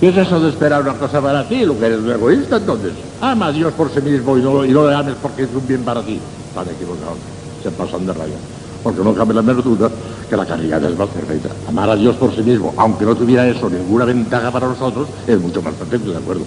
¿Qué 0.00 0.08
es 0.08 0.16
eso 0.16 0.40
de 0.40 0.48
esperar 0.48 0.80
una 0.80 0.94
cosa 0.94 1.20
para 1.20 1.46
ti? 1.46 1.66
Lo 1.66 1.78
que 1.78 1.84
eres 1.84 1.98
un 1.98 2.10
egoísta 2.10 2.56
entonces. 2.56 2.92
Ama 3.20 3.48
a 3.48 3.52
Dios 3.52 3.74
por 3.74 3.90
sí 3.90 4.00
mismo 4.00 4.38
y 4.38 4.40
no, 4.40 4.64
le 4.64 4.94
ames 4.94 5.16
porque 5.20 5.42
es 5.42 5.50
un 5.54 5.66
bien 5.66 5.82
para 5.82 6.00
ti. 6.00 6.18
Están 6.48 6.74
equivocados. 6.74 7.18
Se 7.62 7.70
pasan 7.70 8.06
de 8.06 8.14
raya. 8.14 8.36
Porque 8.82 9.04
no 9.04 9.12
cabe 9.12 9.34
la 9.34 9.42
menor 9.42 9.62
duda 9.62 9.90
que 10.28 10.36
la 10.36 10.46
caridad 10.46 10.82
es 10.84 10.96
más 10.96 11.08
perfecta. 11.08 11.48
Amar 11.68 11.90
a 11.90 11.96
Dios 11.96 12.16
por 12.16 12.34
sí 12.34 12.42
mismo, 12.42 12.74
aunque 12.76 13.04
no 13.04 13.14
tuviera 13.16 13.46
eso 13.48 13.68
ninguna 13.68 14.04
ventaja 14.04 14.50
para 14.50 14.68
nosotros, 14.68 15.08
es 15.26 15.40
mucho 15.40 15.62
más 15.62 15.74
perfecto, 15.74 16.10
de 16.10 16.18
acuerdo. 16.18 16.42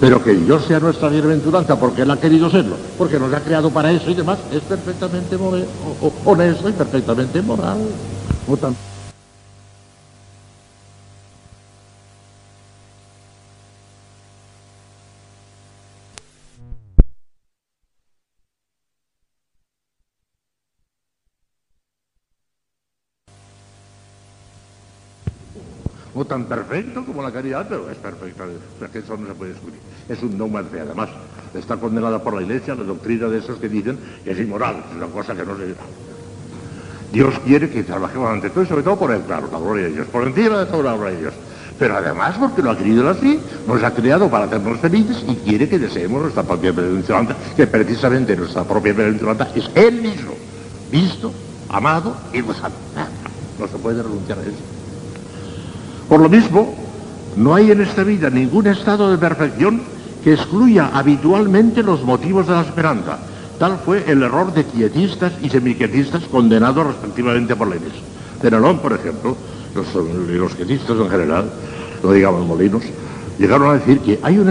Pero 0.00 0.22
que 0.22 0.34
Dios 0.34 0.64
sea 0.66 0.80
nuestra 0.80 1.08
bienaventuranza 1.08 1.78
porque 1.78 2.02
Él 2.02 2.10
ha 2.10 2.20
querido 2.20 2.50
serlo, 2.50 2.76
porque 2.98 3.18
nos 3.18 3.32
ha 3.32 3.40
creado 3.40 3.70
para 3.70 3.90
eso 3.90 4.10
y 4.10 4.14
demás, 4.14 4.38
es 4.52 4.60
perfectamente 4.60 5.36
honesto 6.24 6.68
y 6.68 6.72
perfectamente 6.72 7.42
moral. 7.42 7.78
Tan 26.24 26.44
perfecto 26.44 27.04
como 27.04 27.22
la 27.22 27.30
caridad, 27.30 27.66
pero 27.68 27.90
es 27.90 27.96
perfecta, 27.96 28.44
porque 28.78 28.98
eso 28.98 29.16
no 29.16 29.26
se 29.26 29.34
puede 29.34 29.52
discutir. 29.52 29.80
Es 30.08 30.22
un 30.22 30.36
dogma 30.36 30.62
fe, 30.62 30.80
además. 30.80 31.08
Está 31.54 31.76
condenada 31.76 32.22
por 32.22 32.34
la 32.34 32.42
Iglesia 32.42 32.74
la 32.74 32.84
doctrina 32.84 33.28
de 33.28 33.38
esos 33.38 33.58
que 33.58 33.68
dicen 33.68 33.98
que 34.24 34.32
es 34.32 34.38
inmoral, 34.38 34.84
es 34.90 34.96
una 34.96 35.06
cosa 35.06 35.34
que 35.34 35.44
no 35.44 35.56
se... 35.56 35.74
Dios 37.12 37.34
quiere 37.44 37.68
que 37.68 37.82
trabajemos 37.82 38.30
ante 38.30 38.48
todo 38.48 38.64
y 38.64 38.66
sobre 38.66 38.82
todo 38.82 38.96
por 38.96 39.12
el 39.12 39.20
claro, 39.22 39.48
la 39.52 39.58
gloria 39.58 39.84
de 39.84 39.92
Dios, 39.92 40.06
por 40.06 40.26
encima 40.26 40.60
de 40.60 40.66
toda 40.66 40.82
la 40.84 40.94
gloria 40.94 41.14
de 41.14 41.20
Dios. 41.20 41.34
Pero 41.78 41.96
además 41.96 42.36
porque 42.38 42.62
lo 42.62 42.70
ha 42.70 42.78
querido 42.78 43.08
así, 43.10 43.38
nos 43.66 43.82
ha 43.82 43.92
creado 43.92 44.30
para 44.30 44.44
hacernos 44.44 44.78
felices 44.78 45.22
y 45.28 45.34
quiere 45.36 45.68
que 45.68 45.78
deseemos 45.78 46.22
nuestra 46.22 46.42
propia 46.42 46.72
bienaventuranza, 46.72 47.36
que 47.54 47.66
precisamente 47.66 48.34
nuestra 48.34 48.64
propia 48.64 48.94
bienaventuranza 48.94 49.48
es 49.54 49.70
Él 49.74 50.00
mismo, 50.00 50.32
visto, 50.90 51.32
amado 51.68 52.16
y 52.32 52.40
gozado. 52.40 52.74
No 53.58 53.68
se 53.68 53.78
puede 53.78 54.02
renunciar 54.02 54.38
a 54.38 54.42
eso. 54.42 54.81
Por 56.12 56.20
lo 56.20 56.28
mismo, 56.28 56.74
no 57.38 57.54
hay 57.54 57.70
en 57.70 57.80
esta 57.80 58.04
vida 58.04 58.28
ningún 58.28 58.66
estado 58.66 59.10
de 59.10 59.16
perfección 59.16 59.80
que 60.22 60.34
excluya 60.34 60.90
habitualmente 60.92 61.82
los 61.82 62.02
motivos 62.02 62.46
de 62.46 62.52
la 62.52 62.60
esperanza. 62.60 63.16
Tal 63.58 63.78
fue 63.82 64.04
el 64.06 64.22
error 64.22 64.52
de 64.52 64.66
quietistas 64.66 65.32
y 65.40 65.48
semiquietistas 65.48 66.24
condenados 66.24 66.86
respectivamente 66.86 67.56
por 67.56 67.68
la 67.68 67.76
Iglesia. 67.76 68.02
Fenelón, 68.42 68.80
por 68.80 68.92
ejemplo, 68.92 69.34
los, 69.74 69.86
los 69.94 70.54
quietistas 70.54 70.98
en 70.98 71.08
general, 71.08 71.50
no 72.02 72.12
digamos 72.12 72.46
molinos, 72.46 72.82
llegaron 73.38 73.70
a 73.70 73.78
decir 73.78 74.00
que 74.00 74.20
hay 74.22 74.38
un, 74.38 74.50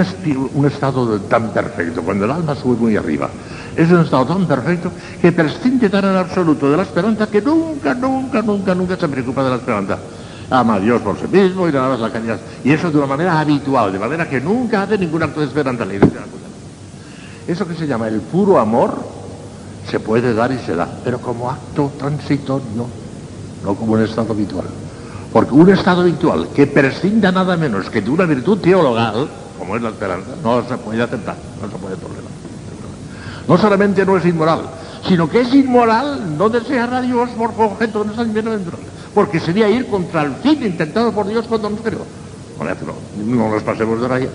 estado 0.65 1.19
tan 1.21 1.51
perfecto, 1.53 2.01
cuando 2.01 2.25
el 2.25 2.31
alma 2.31 2.55
sube 2.55 2.75
muy 2.75 2.97
arriba, 2.97 3.29
es 3.75 3.87
un 3.91 3.99
estado 3.99 4.25
tan 4.25 4.47
perfecto 4.47 4.91
que 5.21 5.31
prescinde 5.31 5.91
tan 5.91 6.05
en 6.05 6.15
absoluto 6.15 6.71
de 6.71 6.77
la 6.77 6.81
esperanza 6.81 7.27
que 7.27 7.39
nunca, 7.39 7.93
nunca, 7.93 8.41
nunca, 8.41 8.73
nunca 8.73 8.97
se 8.97 9.07
preocupa 9.07 9.43
de 9.43 9.49
la 9.51 9.57
esperanza. 9.57 9.99
Ama 10.51 10.75
a 10.75 10.79
Dios 10.81 11.01
por 11.01 11.17
sí 11.17 11.27
mismo 11.31 11.67
y 11.67 11.71
nada 11.71 11.89
más 11.89 11.99
la 12.01 12.11
caridad. 12.11 12.39
Y 12.63 12.71
eso 12.71 12.91
de 12.91 12.97
una 12.97 13.07
manera 13.07 13.39
habitual, 13.39 13.91
de 13.93 13.99
manera 13.99 14.29
que 14.29 14.41
nunca 14.41 14.83
hace 14.83 14.97
ningún 14.97 15.23
acto 15.23 15.39
de 15.39 15.47
esperanza. 15.47 15.85
La 15.85 15.93
Iglesia. 15.93 16.19
Eso 17.47 17.67
que 17.67 17.73
se 17.73 17.87
llama 17.87 18.07
el 18.09 18.19
puro 18.19 18.59
amor 18.59 18.93
se 19.89 19.99
puede 19.99 20.33
dar 20.33 20.51
y 20.51 20.59
se 20.59 20.75
da, 20.75 20.87
pero 21.03 21.19
como 21.19 21.49
acto 21.49 21.91
transitorio, 21.97 22.85
no 23.63 23.75
como 23.75 23.93
un 23.93 24.03
estado 24.03 24.33
habitual. 24.33 24.65
Porque 25.31 25.53
un 25.53 25.69
estado 25.69 26.01
habitual 26.01 26.49
que 26.53 26.67
prescinda 26.67 27.31
nada 27.31 27.55
menos 27.55 27.89
que 27.89 28.01
de 28.01 28.09
una 28.09 28.25
virtud 28.25 28.59
teologal, 28.59 29.29
como 29.57 29.75
es 29.75 29.81
la 29.81 29.89
esperanza, 29.89 30.31
no 30.43 30.67
se 30.67 30.77
puede 30.77 31.01
aceptar, 31.01 31.35
no 31.61 31.69
se 31.69 31.77
puede 31.77 31.95
tolerar. 31.95 32.23
No 33.47 33.57
solamente 33.57 34.05
no 34.05 34.17
es 34.17 34.25
inmoral, 34.25 34.61
sino 35.07 35.29
que 35.29 35.41
es 35.41 35.53
inmoral 35.53 36.37
no 36.37 36.49
desear 36.49 36.93
a 36.93 37.01
Dios 37.01 37.29
por 37.31 37.51
objeto 37.57 37.99
de 37.99 38.05
nuestra 38.05 38.25
bienaventuranza, 38.25 38.87
porque 39.13 39.39
sería 39.39 39.69
ir 39.69 39.87
contra 39.87 40.23
el 40.23 40.35
fin 40.35 40.63
intentado 40.63 41.11
por 41.11 41.27
Dios 41.27 41.45
cuando. 41.47 41.69
Con 41.69 42.67
eso 42.67 42.85
no, 42.85 43.35
no 43.35 43.49
nos 43.49 43.63
pasemos 43.63 44.01
de 44.01 44.07
raya. 44.07 44.29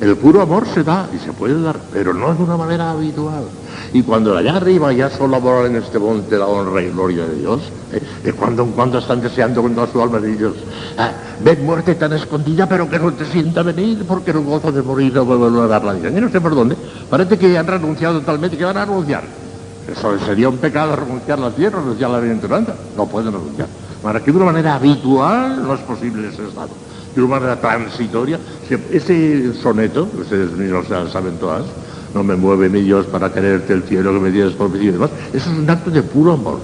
El 0.00 0.16
puro 0.16 0.40
amor 0.40 0.64
se 0.72 0.84
da 0.84 1.08
y 1.12 1.18
se 1.18 1.32
puede 1.32 1.60
dar, 1.60 1.76
pero 1.92 2.14
no 2.14 2.32
de 2.32 2.42
una 2.42 2.56
manera 2.56 2.92
habitual. 2.92 3.44
Y 3.92 4.02
cuando 4.02 4.36
allá 4.36 4.56
arriba 4.56 4.92
ya 4.92 5.10
solo 5.10 5.36
amor 5.36 5.66
en 5.66 5.74
este 5.74 5.98
monte 5.98 6.38
la 6.38 6.46
honra 6.46 6.82
y 6.82 6.90
gloria 6.90 7.26
de 7.26 7.34
Dios, 7.34 7.62
eh, 7.92 8.00
de 8.22 8.32
cuando 8.32 8.62
en 8.62 8.72
cuando 8.72 8.98
están 8.98 9.20
deseando 9.20 9.60
con 9.60 9.74
toda 9.74 9.88
su 9.88 10.00
alma 10.00 10.20
de 10.20 10.36
Dios. 10.36 10.54
Ah, 10.96 11.10
ven 11.42 11.66
muerte 11.66 11.96
tan 11.96 12.12
escondida, 12.12 12.68
pero 12.68 12.88
que 12.88 12.98
no 12.98 13.12
te 13.12 13.24
sienta 13.24 13.64
venir, 13.64 14.04
porque 14.06 14.30
el 14.30 14.38
gozo 14.38 14.70
de 14.70 14.82
morir 14.82 15.12
no 15.14 15.24
vuelve 15.24 15.62
a 15.62 15.66
dar 15.66 15.82
la 15.82 15.94
vida. 15.94 16.10
No 16.10 16.28
sé 16.28 16.40
por 16.40 16.54
dónde. 16.54 16.76
Parece 17.10 17.36
que 17.36 17.58
han 17.58 17.66
renunciado 17.66 18.20
totalmente, 18.20 18.56
que 18.56 18.64
van 18.64 18.76
a 18.76 18.84
renunciar. 18.84 19.24
Eso 19.90 20.16
sería 20.20 20.48
un 20.48 20.58
pecado 20.58 20.94
renunciar 20.94 21.40
la 21.40 21.50
tierra, 21.50 21.80
renunciar 21.80 22.10
la 22.10 22.20
bienaventuranza. 22.20 22.74
No 22.96 23.06
pueden 23.06 23.32
renunciar. 23.32 23.66
Para 24.02 24.22
que 24.22 24.30
de 24.30 24.36
una 24.36 24.46
manera 24.46 24.74
habitual 24.76 25.62
no 25.62 25.74
es 25.74 25.80
posible 25.80 26.28
ese 26.28 26.46
estado. 26.46 26.70
De 27.14 27.22
una 27.22 27.36
manera 27.40 27.60
transitoria, 27.60 28.38
se- 28.68 28.78
ese 28.96 29.52
soneto, 29.54 30.08
que 30.10 30.18
ustedes 30.18 30.52
mismos 30.52 30.86
saben 31.12 31.36
todas, 31.38 31.64
no 32.14 32.22
me 32.22 32.36
mueve 32.36 32.68
mi 32.68 32.82
Dios 32.82 33.06
para 33.06 33.32
quererte 33.32 33.72
el 33.72 33.82
cielo 33.82 34.12
que 34.12 34.20
me 34.20 34.30
tienes 34.30 34.54
prometido 34.54 34.90
y 34.90 34.92
demás, 34.92 35.10
eso 35.32 35.50
es 35.50 35.58
un 35.58 35.68
acto 35.68 35.90
de 35.90 36.02
puro 36.02 36.32
amor. 36.32 36.58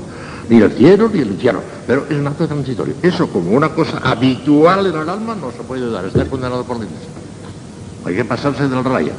Ni 0.48 0.58
el 0.60 0.70
cielo 0.72 1.08
ni 1.12 1.20
el 1.20 1.28
infierno, 1.28 1.60
pero 1.86 2.04
es 2.08 2.16
un 2.18 2.26
acto 2.26 2.46
transitorio. 2.46 2.94
Eso 3.02 3.26
como 3.28 3.50
una 3.50 3.70
cosa 3.70 3.98
habitual 4.04 4.86
en 4.86 4.94
el 4.96 5.08
alma 5.08 5.34
no 5.34 5.50
se 5.50 5.62
puede 5.64 5.90
dar, 5.90 6.04
está 6.04 6.24
condenado 6.26 6.62
por 6.64 6.76
iglesia. 6.76 6.98
Hay 8.04 8.14
que 8.14 8.24
pasarse 8.24 8.68
del 8.68 8.84
raya. 8.84 9.12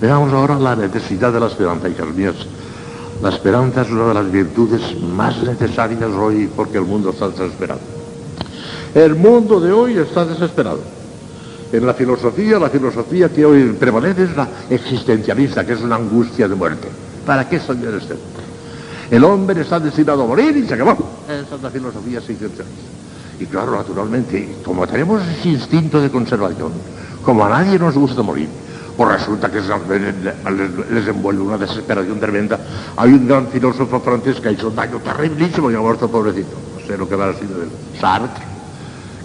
Veamos 0.00 0.32
ahora 0.32 0.58
la 0.58 0.76
necesidad 0.76 1.32
de 1.32 1.40
la 1.40 1.46
esperanza, 1.46 1.88
hijas 1.88 2.08
mías. 2.14 2.34
La 3.22 3.30
esperanza 3.30 3.82
es 3.82 3.90
una 3.90 4.08
de 4.08 4.14
las 4.14 4.30
virtudes 4.30 4.82
más 5.00 5.42
necesarias 5.42 6.10
hoy 6.10 6.50
porque 6.54 6.78
el 6.78 6.84
mundo 6.84 7.10
está 7.10 7.28
desesperado. 7.28 7.80
El 8.94 9.14
mundo 9.14 9.58
de 9.58 9.72
hoy 9.72 9.96
está 9.98 10.24
desesperado. 10.24 10.80
En 11.72 11.86
la 11.86 11.94
filosofía, 11.94 12.58
la 12.58 12.68
filosofía 12.68 13.28
que 13.30 13.44
hoy 13.44 13.72
prevalece 13.72 14.24
es 14.24 14.36
la 14.36 14.48
existencialista, 14.70 15.64
que 15.64 15.72
es 15.72 15.80
una 15.80 15.96
angustia 15.96 16.46
de 16.46 16.54
muerte. 16.54 16.88
¿Para 17.24 17.48
qué 17.48 17.58
soñar 17.58 17.94
este? 17.94 18.14
El 19.10 19.24
hombre 19.24 19.62
está 19.62 19.80
destinado 19.80 20.22
a 20.22 20.26
morir 20.26 20.56
y 20.56 20.66
se 20.66 20.74
acabó. 20.74 20.96
Esa 21.24 21.56
es 21.56 21.62
la 21.62 21.70
filosofía 21.70 22.18
existencialista. 22.18 22.90
Y 23.40 23.46
claro, 23.46 23.72
naturalmente, 23.72 24.56
como 24.64 24.86
tenemos 24.86 25.22
ese 25.26 25.48
instinto 25.48 26.00
de 26.00 26.10
conservación, 26.10 26.72
como 27.24 27.44
a 27.44 27.48
nadie 27.48 27.78
nos 27.78 27.94
gusta 27.94 28.22
morir, 28.22 28.48
pues 28.96 29.10
resulta 29.10 29.50
que 29.50 29.60
les, 29.60 31.08
envuelve 31.08 31.42
una 31.42 31.58
desesperación 31.58 32.18
tremenda. 32.18 32.58
Hay 32.96 33.12
un 33.12 33.28
gran 33.28 33.48
filósofo 33.48 34.00
francés 34.00 34.40
que 34.40 34.48
ha 34.48 34.50
hecho 34.52 34.68
un 34.68 34.76
daño 34.76 34.98
terriblísimo 34.98 35.70
y 35.70 35.74
ha 35.74 35.80
muerto 35.80 36.08
pobrecito. 36.08 36.56
No 36.74 36.86
sé 36.86 36.96
lo 36.96 37.08
que 37.08 37.16
va 37.16 37.24
a 37.24 37.28
decir 37.28 37.48
de 37.48 37.64
él. 37.64 37.70
Sartre, 38.00 38.44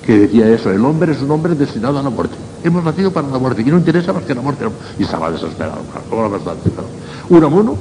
que 0.05 0.19
decía 0.19 0.49
eso, 0.49 0.71
el 0.71 0.83
hombre 0.83 1.13
es 1.13 1.21
un 1.21 1.31
hombre 1.31 1.55
destinado 1.55 1.99
a 1.99 2.03
la 2.03 2.09
muerte. 2.09 2.35
Hemos 2.63 2.83
nacido 2.83 3.11
para 3.11 3.27
la 3.27 3.37
muerte 3.37 3.61
y 3.61 3.65
no 3.65 3.77
interesa 3.77 4.13
más 4.13 4.23
que 4.23 4.35
la 4.35 4.41
muerte. 4.41 4.65
Y 4.99 5.03
estaba 5.03 5.31
desesperado, 5.31 5.81
claro, 6.09 6.29
bastante. 6.29 6.69
claro. 6.69 6.89
Unamuno, 7.29 7.77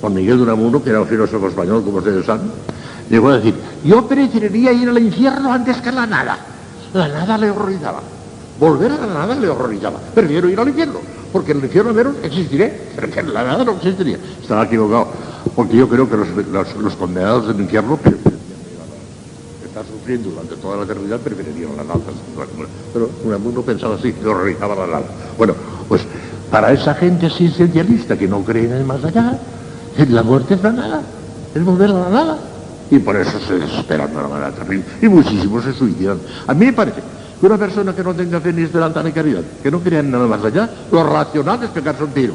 Juan 0.00 0.14
Miguel 0.14 0.38
de 0.38 0.42
Unamuno, 0.44 0.82
que 0.82 0.90
era 0.90 1.02
un 1.02 1.06
filósofo 1.06 1.48
español, 1.48 1.82
como 1.84 1.98
ustedes 1.98 2.24
saben, 2.24 2.50
Llegó 3.10 3.30
a 3.30 3.38
decir, 3.38 3.54
yo 3.84 4.06
preferiría 4.06 4.72
ir 4.72 4.88
al 4.88 4.98
infierno 4.98 5.52
antes 5.52 5.78
que 5.78 5.88
a 5.88 5.92
la 5.92 6.06
nada. 6.06 6.38
La 6.94 7.08
nada 7.08 7.36
le 7.36 7.50
horrorizaba. 7.50 8.00
Volver 8.60 8.92
a 8.92 8.98
la 8.98 9.06
nada 9.06 9.34
le 9.34 9.48
horrorizaba. 9.48 9.98
Prefiero 10.14 10.46
ir 10.48 10.60
al 10.60 10.68
infierno, 10.68 11.00
porque 11.32 11.52
en 11.52 11.58
el 11.58 11.64
infierno 11.64 11.94
menos 11.94 12.14
existiré, 12.22 12.88
pero 12.94 13.08
en 13.18 13.32
la 13.32 13.42
nada 13.42 13.64
no 13.64 13.72
existiría. 13.72 14.18
Estaba 14.42 14.64
equivocado, 14.64 15.08
porque 15.56 15.76
yo 15.78 15.88
creo 15.88 16.08
que 16.08 16.16
los, 16.18 16.28
los- 16.82 16.94
condenados 16.96 17.48
del 17.48 17.58
infierno 17.60 17.98
que 18.02 18.10
están 18.10 19.84
sufriendo 19.90 20.30
durante 20.30 20.56
toda 20.56 20.76
la 20.76 20.82
eternidad 20.84 21.18
preferirían 21.20 21.74
la 21.76 21.84
nada. 21.84 22.00
Pero 22.92 23.08
uno 23.24 23.62
pensaba 23.62 23.94
así, 23.94 24.14
le 24.22 24.28
horrorizaba 24.28 24.74
la 24.74 24.86
nada. 24.86 25.04
Bueno, 25.38 25.54
pues 25.88 26.02
para 26.50 26.70
esa 26.72 26.94
gente 26.94 27.26
asistencialista 27.26 28.18
que 28.18 28.28
no 28.28 28.42
cree 28.42 28.64
en 28.66 28.72
el 28.72 28.84
más 28.84 29.02
allá, 29.04 29.38
la 30.08 30.22
muerte 30.22 30.54
es 30.54 30.62
la 30.62 30.72
nada, 30.72 31.02
es 31.54 31.64
volver 31.64 31.90
a 31.90 31.94
la 31.94 32.08
nada. 32.10 32.38
Y 32.90 32.98
por 32.98 33.16
eso 33.16 33.38
se 33.46 33.54
desesperan 33.58 34.10
de 34.10 34.16
una 34.18 34.28
manera 34.28 34.50
terrible. 34.50 34.84
Y 35.00 35.08
muchísimos 35.08 35.64
se 35.64 35.72
suicidan. 35.72 36.18
A 36.46 36.52
mí 36.52 36.66
me 36.66 36.72
parece 36.72 37.00
que 37.40 37.46
una 37.46 37.56
persona 37.56 37.94
que 37.94 38.04
no 38.04 38.14
tenga 38.14 38.38
fe 38.38 38.52
ni 38.52 38.62
esperanza 38.62 39.02
ni 39.02 39.12
caridad, 39.12 39.40
que 39.62 39.70
no 39.70 39.80
crea 39.80 40.02
nada 40.02 40.26
más 40.26 40.44
allá, 40.44 40.68
lo 40.92 41.02
racional 41.02 41.62
es 41.62 41.70
pegarse 41.70 42.04
un 42.04 42.10
tiro. 42.10 42.34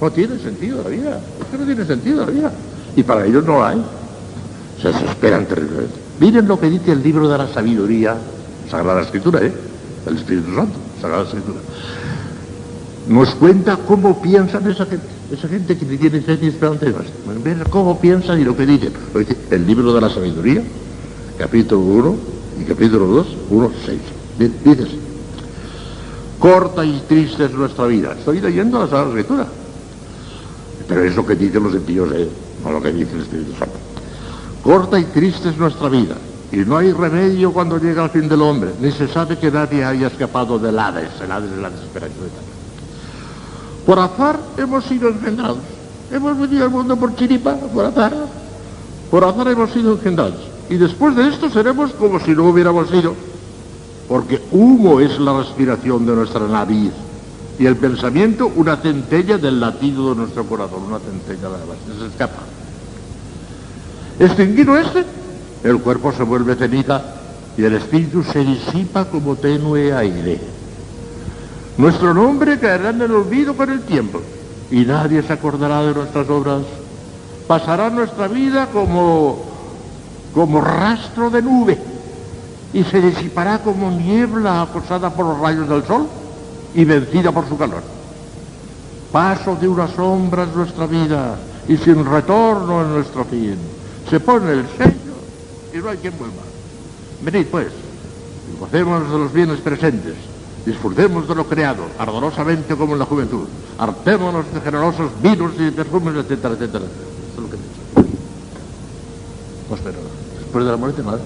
No 0.00 0.10
tiene 0.10 0.38
sentido 0.38 0.82
la 0.82 0.88
vida. 0.88 1.20
Es 1.40 1.46
que 1.46 1.58
no 1.58 1.66
tiene 1.66 1.84
sentido 1.84 2.24
la 2.24 2.32
vida. 2.32 2.52
Y 2.96 3.02
para 3.02 3.26
ellos 3.26 3.44
no 3.44 3.62
hay. 3.62 3.82
Se 4.80 4.88
desesperan 4.88 5.44
terriblemente. 5.44 5.94
Miren 6.20 6.48
lo 6.48 6.58
que 6.58 6.70
dice 6.70 6.92
el 6.92 7.02
libro 7.02 7.28
de 7.28 7.36
la 7.36 7.48
sabiduría, 7.48 8.16
Sagrada 8.70 9.02
Escritura, 9.02 9.40
¿eh? 9.42 9.52
El 10.06 10.16
Espíritu 10.16 10.54
Santo, 10.54 10.78
Sagrada 11.02 11.24
Escritura. 11.24 11.58
Nos 13.08 13.34
cuenta 13.34 13.76
cómo 13.86 14.22
piensan 14.22 14.70
esa 14.70 14.86
gente, 14.86 15.06
esa 15.30 15.48
gente 15.48 15.76
que 15.76 15.84
tiene 15.84 16.20
fe 16.22 16.38
ni 16.40 16.48
esperanza 16.48 16.86
ni 16.86 16.92
más. 16.92 17.68
Cómo 17.68 18.00
piensan 18.00 18.40
y 18.40 18.44
lo 18.44 18.56
que 18.56 18.64
dicen. 18.64 18.92
Dice 19.14 19.36
el 19.50 19.66
libro 19.66 19.92
de 19.92 20.00
la 20.00 20.08
sabiduría, 20.08 20.62
capítulo 21.36 21.80
1 21.80 22.16
y 22.62 22.64
capítulo 22.64 23.06
2, 23.06 23.26
1, 23.50 23.70
6. 23.84 23.98
Dice 24.48 24.82
así. 24.84 25.00
Corta 26.38 26.84
y 26.84 27.02
triste 27.06 27.44
es 27.44 27.52
nuestra 27.52 27.86
vida. 27.86 28.14
Estoy 28.18 28.40
leyendo 28.40 28.78
la 28.78 28.86
Sagrada 28.86 29.08
Escritura. 29.08 29.46
Pero 30.88 31.04
es 31.04 31.14
lo 31.14 31.26
que 31.26 31.36
dicen 31.36 31.62
los 31.62 31.74
impíos, 31.74 32.10
¿eh? 32.12 32.28
no 32.64 32.72
lo 32.72 32.82
que 32.82 32.90
dice 32.92 33.12
el 33.14 33.20
Espíritu 33.20 33.52
Santo. 33.52 33.76
Corta 34.62 34.98
y 34.98 35.04
triste 35.04 35.50
es 35.50 35.56
nuestra 35.56 35.88
vida, 35.88 36.16
y 36.52 36.56
no 36.58 36.76
hay 36.76 36.92
remedio 36.92 37.52
cuando 37.52 37.78
llega 37.78 38.04
el 38.04 38.10
fin 38.10 38.28
del 38.28 38.42
hombre, 38.42 38.70
ni 38.80 38.90
se 38.90 39.08
sabe 39.08 39.38
que 39.38 39.50
nadie 39.50 39.84
haya 39.84 40.08
escapado 40.08 40.58
del 40.58 40.78
Hades, 40.78 41.20
el 41.22 41.30
Hades 41.30 41.52
es 41.52 41.58
la 41.58 41.70
desesperación. 41.70 42.28
Por 43.86 43.98
azar 43.98 44.38
hemos 44.58 44.84
sido 44.84 45.08
engendrados, 45.08 45.58
hemos 46.10 46.38
venido 46.38 46.64
al 46.64 46.70
mundo 46.70 46.96
por 46.96 47.14
chiripa, 47.14 47.54
por 47.54 47.86
azar, 47.86 48.12
por 49.10 49.24
azar 49.24 49.48
hemos 49.48 49.70
sido 49.70 49.92
engendrados, 49.92 50.40
y 50.68 50.76
después 50.76 51.16
de 51.16 51.28
esto 51.28 51.48
seremos 51.50 51.92
como 51.92 52.20
si 52.20 52.32
no 52.32 52.44
hubiéramos 52.48 52.90
sido, 52.90 53.14
porque 54.10 54.42
humo 54.50 54.98
es 54.98 55.20
la 55.20 55.38
respiración 55.38 56.04
de 56.04 56.16
nuestra 56.16 56.40
nariz, 56.40 56.90
y 57.60 57.64
el 57.64 57.76
pensamiento 57.76 58.50
una 58.56 58.76
centella 58.76 59.38
del 59.38 59.60
latido 59.60 60.10
de 60.10 60.16
nuestro 60.16 60.44
corazón, 60.46 60.82
una 60.82 60.98
centella 60.98 61.42
nada 61.48 61.64
más, 61.64 61.76
se 61.96 62.06
escapa. 62.06 62.42
Extinguido 64.18 64.76
este, 64.76 65.04
el 65.62 65.78
cuerpo 65.78 66.10
se 66.10 66.24
vuelve 66.24 66.56
ceniza 66.56 67.00
y 67.56 67.62
el 67.62 67.74
espíritu 67.74 68.24
se 68.24 68.40
disipa 68.40 69.04
como 69.04 69.36
tenue 69.36 69.94
aire. 69.94 70.40
Nuestro 71.78 72.12
nombre 72.12 72.58
caerá 72.58 72.90
en 72.90 73.02
el 73.02 73.12
olvido 73.12 73.54
con 73.54 73.70
el 73.70 73.82
tiempo 73.82 74.20
y 74.72 74.80
nadie 74.80 75.22
se 75.22 75.34
acordará 75.34 75.82
de 75.82 75.94
nuestras 75.94 76.28
obras. 76.28 76.62
Pasará 77.46 77.90
nuestra 77.90 78.26
vida 78.26 78.66
como, 78.72 79.44
como 80.34 80.60
rastro 80.60 81.30
de 81.30 81.42
nube 81.42 81.89
y 82.72 82.84
se 82.84 83.00
disipará 83.00 83.58
como 83.62 83.90
niebla 83.90 84.62
acosada 84.62 85.10
por 85.10 85.26
los 85.26 85.40
rayos 85.40 85.68
del 85.68 85.84
sol 85.84 86.06
y 86.74 86.84
vencida 86.84 87.32
por 87.32 87.48
su 87.48 87.58
calor. 87.58 87.82
Paso 89.10 89.56
de 89.56 89.66
una 89.66 89.88
sombra 89.88 90.44
es 90.44 90.54
nuestra 90.54 90.86
vida 90.86 91.36
y 91.66 91.76
sin 91.76 92.04
retorno 92.04 92.82
es 92.82 92.88
nuestro 92.88 93.24
fin. 93.24 93.56
Se 94.08 94.20
pone 94.20 94.52
el 94.52 94.66
sello 94.78 95.16
y 95.74 95.78
no 95.78 95.88
hay 95.88 95.98
quien 95.98 96.16
vuelva. 96.16 96.42
Venid 97.22 97.46
pues, 97.46 97.68
gocemos 98.58 99.10
de 99.10 99.18
los 99.18 99.32
bienes 99.32 99.60
presentes, 99.60 100.14
disfrutemos 100.64 101.28
de 101.28 101.34
lo 101.34 101.46
creado, 101.46 101.82
ardorosamente 101.98 102.76
como 102.76 102.92
en 102.92 103.00
la 103.00 103.04
juventud, 103.04 103.46
hartémonos 103.78 104.52
de 104.54 104.60
generosos 104.60 105.10
vinos 105.20 105.52
y 105.58 105.70
perfumes, 105.70 106.14
etcétera, 106.14 106.54
etcétera. 106.54 106.84
Es 106.84 107.42
lo 107.42 107.50
que 107.50 107.56
dice. 107.56 108.14
Pues 109.68 109.80
pero 109.82 109.98
después 110.38 110.64
de 110.64 110.70
la 110.70 110.76
muerte 110.76 111.02
nada. 111.02 111.18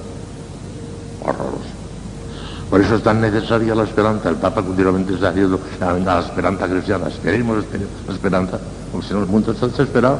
Por 2.70 2.81
eso 2.81 2.97
es 2.97 3.03
tan 3.03 3.20
necesaria 3.20 3.75
la 3.75 3.85
esperanza. 3.85 4.29
El 4.31 4.37
Papa 4.37 4.62
continuamente 4.62 5.14
está 5.14 5.31
diciendo 5.31 5.61
la, 5.81 5.92
la 5.99 6.20
esperanza 6.20 6.66
cristiana. 6.68 7.09
Esperemos 7.09 7.59
esper- 7.59 7.87
la 8.09 8.14
esperanza, 8.14 8.59
porque 8.90 9.07
si 9.07 9.14
no 9.14 9.20
el 9.20 9.27
mundo 9.27 9.53
está 9.53 9.68
desesperado. 9.68 10.18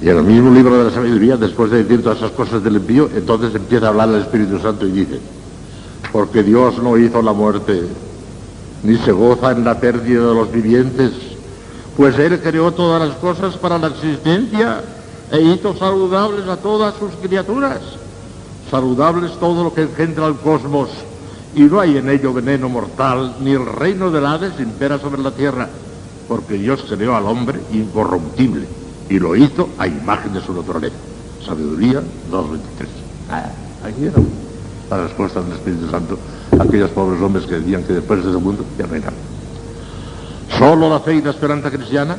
Y 0.00 0.08
en 0.08 0.16
el 0.18 0.22
mismo 0.24 0.50
libro 0.54 0.78
de 0.78 0.84
la 0.84 0.90
sabiduría, 0.94 1.36
después 1.36 1.70
de 1.72 1.82
decir 1.82 2.02
todas 2.02 2.18
esas 2.18 2.30
cosas 2.32 2.62
del 2.62 2.76
impío, 2.76 3.08
entonces 3.16 3.52
empieza 3.54 3.86
a 3.86 3.88
hablar 3.88 4.08
el 4.10 4.20
Espíritu 4.20 4.58
Santo 4.60 4.86
y 4.86 4.92
dice, 4.92 5.18
porque 6.12 6.44
Dios 6.44 6.80
no 6.80 6.96
hizo 6.96 7.20
la 7.20 7.32
muerte, 7.32 7.82
ni 8.84 8.96
se 8.98 9.10
goza 9.10 9.50
en 9.50 9.64
la 9.64 9.80
pérdida 9.80 10.20
de 10.28 10.34
los 10.34 10.52
vivientes, 10.52 11.10
pues 11.96 12.16
Él 12.16 12.38
creó 12.40 12.70
todas 12.70 13.08
las 13.08 13.16
cosas 13.18 13.56
para 13.56 13.76
la 13.76 13.88
existencia 13.88 14.82
e 15.32 15.40
hizo 15.40 15.76
saludables 15.76 16.46
a 16.46 16.56
todas 16.58 16.94
sus 16.94 17.10
criaturas. 17.20 17.80
Saludables 18.70 19.32
todo 19.38 19.64
lo 19.64 19.72
que 19.72 19.82
engendra 19.82 20.26
el 20.26 20.36
cosmos, 20.36 20.90
y 21.54 21.62
no 21.62 21.80
hay 21.80 21.96
en 21.96 22.10
ello 22.10 22.32
veneno 22.32 22.68
mortal, 22.68 23.36
ni 23.40 23.52
el 23.52 23.64
reino 23.64 24.10
del 24.10 24.26
Hades 24.26 24.60
impera 24.60 24.98
sobre 24.98 25.22
la 25.22 25.30
tierra, 25.30 25.68
porque 26.28 26.54
Dios 26.54 26.84
creó 26.88 27.16
al 27.16 27.26
hombre 27.26 27.60
incorruptible, 27.72 28.66
y 29.08 29.18
lo 29.18 29.34
hizo 29.34 29.70
a 29.78 29.86
imagen 29.86 30.34
de 30.34 30.42
su 30.42 30.52
naturaleza. 30.52 30.96
Sabiduría 31.44 32.00
2.23. 32.30 32.58
Ah, 33.30 33.50
aquí 33.84 34.04
era 34.04 34.18
la 34.90 35.02
respuesta 35.04 35.40
del 35.40 35.52
Espíritu 35.52 35.90
Santo 35.90 36.18
a 36.58 36.62
aquellos 36.62 36.90
pobres 36.90 37.20
hombres 37.22 37.46
que 37.46 37.56
decían 37.56 37.84
que 37.84 37.94
después 37.94 38.22
de 38.22 38.30
ese 38.30 38.38
mundo 38.38 38.64
ya 38.78 38.86
no 38.86 38.94
hay 38.94 39.00
nada. 39.00 39.12
Solo 40.58 40.90
la 40.90 41.00
fe 41.00 41.14
y 41.14 41.22
la 41.22 41.30
esperanza 41.30 41.70
cristiana 41.70 42.16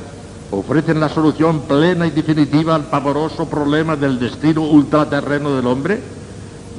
ofrecen 0.52 1.00
la 1.00 1.10
solución 1.10 1.62
plena 1.62 2.08
y 2.08 2.12
definitiva 2.12 2.74
al 2.74 2.86
pavoroso 2.86 3.48
problema 3.48 3.96
del 3.96 4.20
destino 4.20 4.62
ultraterreno 4.62 5.56
del 5.56 5.68
hombre, 5.68 6.02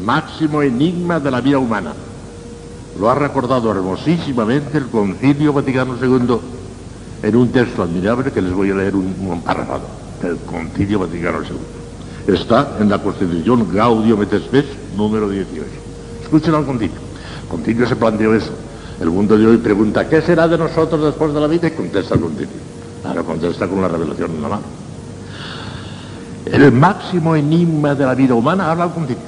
máximo 0.05 0.63
enigma 0.63 1.21
de 1.21 1.31
la 1.31 1.41
vida 1.41 1.59
humana. 1.59 1.93
Lo 2.99 3.11
ha 3.11 3.15
recordado 3.15 3.71
hermosísimamente 3.71 4.79
el 4.79 4.89
Concilio 4.89 5.53
Vaticano 5.53 5.97
II 6.01 6.39
en 7.23 7.37
un 7.37 7.49
texto 7.51 7.83
admirable 7.83 8.33
que 8.33 8.43
les 8.43 8.53
voy 8.53 8.71
a 8.71 8.75
leer 8.75 8.97
un, 8.97 9.15
un 9.21 9.43
párrafo 9.43 9.81
del 10.23 10.37
Concilio 10.39 10.99
Vaticano 10.99 11.39
II. 11.43 12.35
Está 12.35 12.77
en 12.81 12.89
la 12.89 12.99
Constitución 12.99 13.67
Gaudium 13.73 14.23
et 14.23 14.35
Spes 14.39 14.67
número 14.97 15.29
18. 15.29 15.67
Escuchen 16.23 16.55
al 16.55 16.67
Concilio. 16.67 16.97
El 17.43 17.49
Concilio 17.49 17.87
se 17.89 17.97
planteó 17.97 18.35
eso. 18.35 18.53
El 19.01 19.11
mundo 19.11 19.39
de 19.39 19.47
hoy 19.47 19.57
pregunta, 19.57 20.09
¿qué 20.09 20.21
será 20.21 20.47
de 20.47 20.59
nosotros 20.59 21.03
después 21.03 21.33
de 21.33 21.41
la 21.41 21.47
vida? 21.47 21.69
Y 21.69 21.71
contesta 21.71 22.15
el 22.15 22.21
Concilio. 22.21 22.49
Ahora 23.05 23.23
contesta 23.23 23.67
con 23.67 23.81
la 23.81 23.89
revelación 23.89 24.31
en 24.33 24.43
la 24.43 24.49
mano. 24.49 24.63
El 26.45 26.73
máximo 26.73 27.35
enigma 27.35 27.95
de 27.95 28.05
la 28.05 28.15
vida 28.15 28.35
humana, 28.35 28.71
habla 28.71 28.85
el 28.85 28.91
Concilio. 28.91 29.23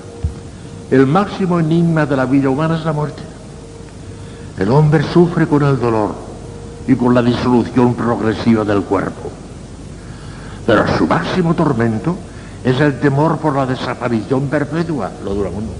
El 0.93 1.07
máximo 1.07 1.59
enigma 1.59 2.05
de 2.05 2.15
la 2.15 2.27
vida 2.27 2.51
humana 2.51 2.77
es 2.77 2.85
la 2.85 2.93
muerte. 2.93 3.23
El 4.59 4.71
hombre 4.71 5.03
sufre 5.11 5.47
con 5.47 5.63
el 5.63 5.81
dolor 5.81 6.15
y 6.87 6.95
con 6.95 7.15
la 7.15 7.23
disolución 7.23 7.95
progresiva 7.95 8.63
del 8.63 8.83
cuerpo. 8.83 9.31
Pero 10.67 10.85
su 10.99 11.07
máximo 11.07 11.55
tormento 11.55 12.15
es 12.63 12.79
el 12.79 13.01
temor 13.01 13.39
por 13.39 13.57
la 13.57 13.65
desaparición 13.65 14.49
perpetua, 14.49 15.11
lo 15.25 15.33
dura 15.35 15.49
mundo. 15.49 15.73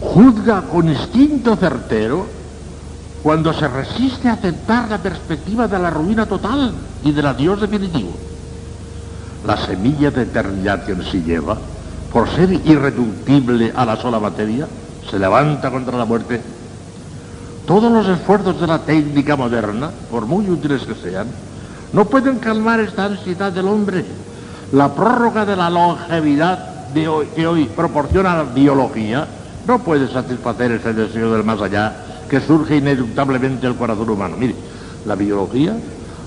Juzga 0.00 0.62
con 0.62 0.88
instinto 0.88 1.54
certero 1.54 2.26
cuando 3.22 3.52
se 3.52 3.68
resiste 3.68 4.30
a 4.30 4.32
aceptar 4.32 4.88
la 4.90 4.98
perspectiva 4.98 5.68
de 5.68 5.78
la 5.78 5.90
ruina 5.90 6.26
total 6.26 6.74
y 7.04 7.12
del 7.12 7.26
adiós 7.26 7.60
definitivo. 7.60 8.10
La 9.46 9.64
semilla 9.64 10.10
de 10.10 10.22
eternidad 10.22 10.84
que 10.84 10.90
en 10.90 11.04
sí 11.04 11.22
lleva, 11.22 11.56
por 12.12 12.28
ser 12.28 12.52
irreductible 12.52 13.72
a 13.74 13.84
la 13.86 13.96
sola 13.96 14.20
materia, 14.20 14.68
se 15.10 15.18
levanta 15.18 15.70
contra 15.70 15.96
la 15.96 16.04
muerte. 16.04 16.40
Todos 17.66 17.90
los 17.90 18.06
esfuerzos 18.06 18.60
de 18.60 18.66
la 18.66 18.80
técnica 18.80 19.36
moderna, 19.36 19.90
por 20.10 20.26
muy 20.26 20.48
útiles 20.50 20.82
que 20.82 20.94
sean, 20.94 21.26
no 21.92 22.04
pueden 22.04 22.38
calmar 22.38 22.80
esta 22.80 23.06
ansiedad 23.06 23.50
del 23.52 23.68
hombre. 23.68 24.04
La 24.72 24.94
prórroga 24.94 25.46
de 25.46 25.56
la 25.56 25.70
longevidad 25.70 26.92
que 26.92 27.46
hoy 27.46 27.64
proporciona 27.74 28.36
la 28.36 28.42
biología 28.44 29.26
no 29.66 29.78
puede 29.78 30.08
satisfacer 30.08 30.72
ese 30.72 30.92
deseo 30.92 31.32
del 31.32 31.44
más 31.44 31.60
allá 31.60 31.94
que 32.28 32.40
surge 32.40 32.76
ineluctablemente 32.76 33.66
del 33.66 33.76
corazón 33.76 34.10
humano. 34.10 34.36
Mire, 34.38 34.54
la 35.06 35.14
biología 35.14 35.74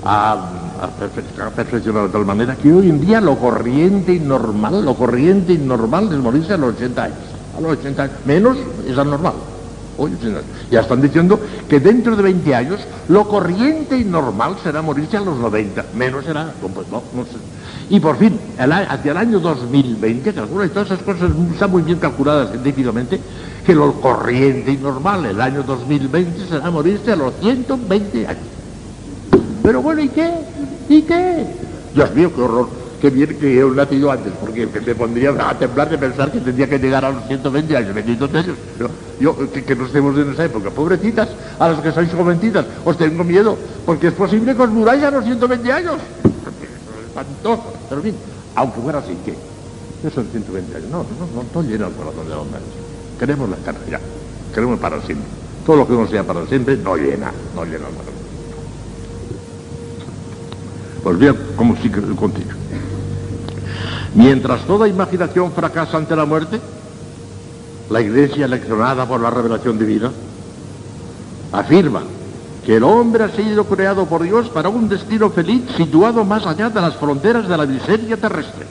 ha 0.03 0.64
ha 0.81 1.49
perfeccionado 1.49 2.07
de 2.07 2.13
tal 2.13 2.25
manera 2.25 2.55
que 2.55 2.71
hoy 2.71 2.89
en 2.89 3.01
día 3.01 3.21
lo 3.21 3.37
corriente 3.37 4.13
y 4.13 4.19
normal, 4.19 4.83
lo 4.83 4.95
corriente 4.95 5.53
y 5.53 5.57
normal 5.57 6.09
es 6.11 6.19
morirse 6.19 6.53
a 6.53 6.57
los 6.57 6.75
80 6.75 7.03
años. 7.03 7.17
A 7.57 7.61
los 7.61 7.71
80 7.79 8.03
años, 8.03 8.15
menos 8.25 8.57
es 8.87 8.97
anormal. 8.97 9.33
Hoy, 9.97 10.11
ya 10.69 10.81
están 10.81 11.01
diciendo 11.01 11.39
que 11.69 11.79
dentro 11.79 12.17
de 12.17 12.23
20 12.23 12.53
años 12.53 12.81
lo 13.07 13.27
corriente 13.29 13.97
y 13.97 14.03
normal 14.03 14.57
será 14.61 14.81
morirse 14.81 15.15
a 15.15 15.21
los 15.21 15.37
90, 15.37 15.85
menos 15.95 16.25
será, 16.25 16.51
pues 16.59 16.87
no, 16.89 17.01
no 17.15 17.23
sé. 17.23 17.37
Y 17.89 18.01
por 18.01 18.17
fin, 18.17 18.37
hacia 18.57 19.11
el 19.11 19.17
año 19.17 19.39
2020, 19.39 20.33
calcula, 20.33 20.65
y 20.65 20.69
todas 20.69 20.91
esas 20.91 21.01
cosas 21.01 21.31
están 21.53 21.71
muy 21.71 21.83
bien 21.83 21.99
calculadas 21.99 22.49
científicamente, 22.49 23.21
que 23.65 23.73
lo 23.73 23.93
corriente 24.01 24.71
y 24.71 24.77
normal, 24.77 25.25
el 25.27 25.39
año 25.39 25.63
2020 25.63 26.45
será 26.49 26.69
morirse 26.71 27.13
a 27.13 27.15
los 27.15 27.33
120 27.39 28.27
años. 28.27 28.43
Pero 29.63 29.81
bueno, 29.81 30.01
¿y 30.01 30.09
qué? 30.09 30.29
¿Y 30.89 31.01
qué? 31.03 31.45
Dios 31.93 32.13
mío, 32.13 32.31
qué 32.35 32.41
horror. 32.41 32.85
Qué 33.01 33.09
bien 33.09 33.37
que 33.37 33.59
he 33.59 33.63
nacido 33.63 34.09
antes, 34.09 34.33
porque 34.39 34.65
me 34.65 34.95
pondría 34.95 35.29
a 35.29 35.53
temblar 35.57 35.89
de 35.89 35.97
pensar 35.97 36.31
que 36.31 36.39
tendría 36.39 36.67
que 36.67 36.79
llegar 36.79 37.03
a 37.03 37.11
los 37.11 37.27
120 37.27 37.77
años, 37.77 37.93
benditos 37.93 38.29
ellos. 38.33 38.57
yo, 39.19 39.35
que, 39.51 39.75
no 39.75 39.85
estemos 39.85 40.17
en 40.17 40.31
esa 40.31 40.45
época. 40.45 40.69
Pobrecitas, 40.71 41.29
a 41.59 41.69
los 41.69 41.81
que 41.81 41.91
sois 41.91 42.11
jovencitas, 42.11 42.65
os 42.83 42.97
tengo 42.97 43.23
miedo, 43.23 43.57
porque 43.85 44.07
es 44.07 44.13
posible 44.13 44.55
que 44.55 44.61
os 44.61 44.69
muráis 44.69 45.03
a 45.03 45.11
los 45.11 45.25
120 45.25 45.71
años. 45.71 45.95
Es 46.23 47.07
espantoso. 47.07 47.73
Pero 47.89 48.01
bien, 48.01 48.15
aunque 48.55 48.81
fuera 48.81 48.99
así, 48.99 49.15
¿qué? 49.25 49.35
¿Qué 50.01 50.09
son 50.09 50.25
120 50.31 50.75
años? 50.75 50.89
No, 50.89 50.97
no, 50.99 51.43
no, 51.43 51.45
no 51.53 51.61
llena 51.61 51.87
el 51.87 51.93
corazón 51.93 52.23
de 52.23 52.29
los 52.29 52.39
hombres. 52.39 52.63
Queremos 53.19 53.49
la 53.49 53.57
carne 53.57 53.81
ya. 53.89 53.99
Queremos 54.53 54.79
para 54.79 55.01
siempre. 55.01 55.27
Todo 55.65 55.75
lo 55.77 55.87
que 55.87 55.93
no 55.93 56.07
sea 56.07 56.23
para 56.23 56.45
siempre 56.47 56.77
no 56.77 56.95
llena, 56.95 57.31
no 57.55 57.65
llena 57.65 57.87
el 57.87 57.93
corazón. 57.93 58.14
Pues 61.05 61.19
bien, 61.19 61.37
como 61.55 61.75
sigue 61.75 61.99
el 61.99 62.15
contigo. 62.15 62.49
Mientras 64.15 64.61
toda 64.61 64.87
imaginación 64.87 65.51
fracasa 65.51 65.97
ante 65.97 66.15
la 66.15 66.25
muerte, 66.25 66.59
la 67.91 68.01
Iglesia, 68.01 68.47
leccionada 68.47 69.07
por 69.07 69.21
la 69.21 69.29
revelación 69.29 69.77
divina, 69.77 70.11
afirma 71.51 72.01
que 72.65 72.77
el 72.77 72.83
hombre 72.83 73.25
ha 73.25 73.29
sido 73.29 73.65
creado 73.65 74.07
por 74.07 74.23
Dios 74.23 74.49
para 74.49 74.69
un 74.69 74.89
destino 74.89 75.29
feliz 75.29 75.61
situado 75.77 76.25
más 76.25 76.43
allá 76.47 76.71
de 76.71 76.81
las 76.81 76.95
fronteras 76.95 77.47
de 77.47 77.55
la 77.55 77.67
miseria 77.67 78.17
terrestre. 78.17 78.65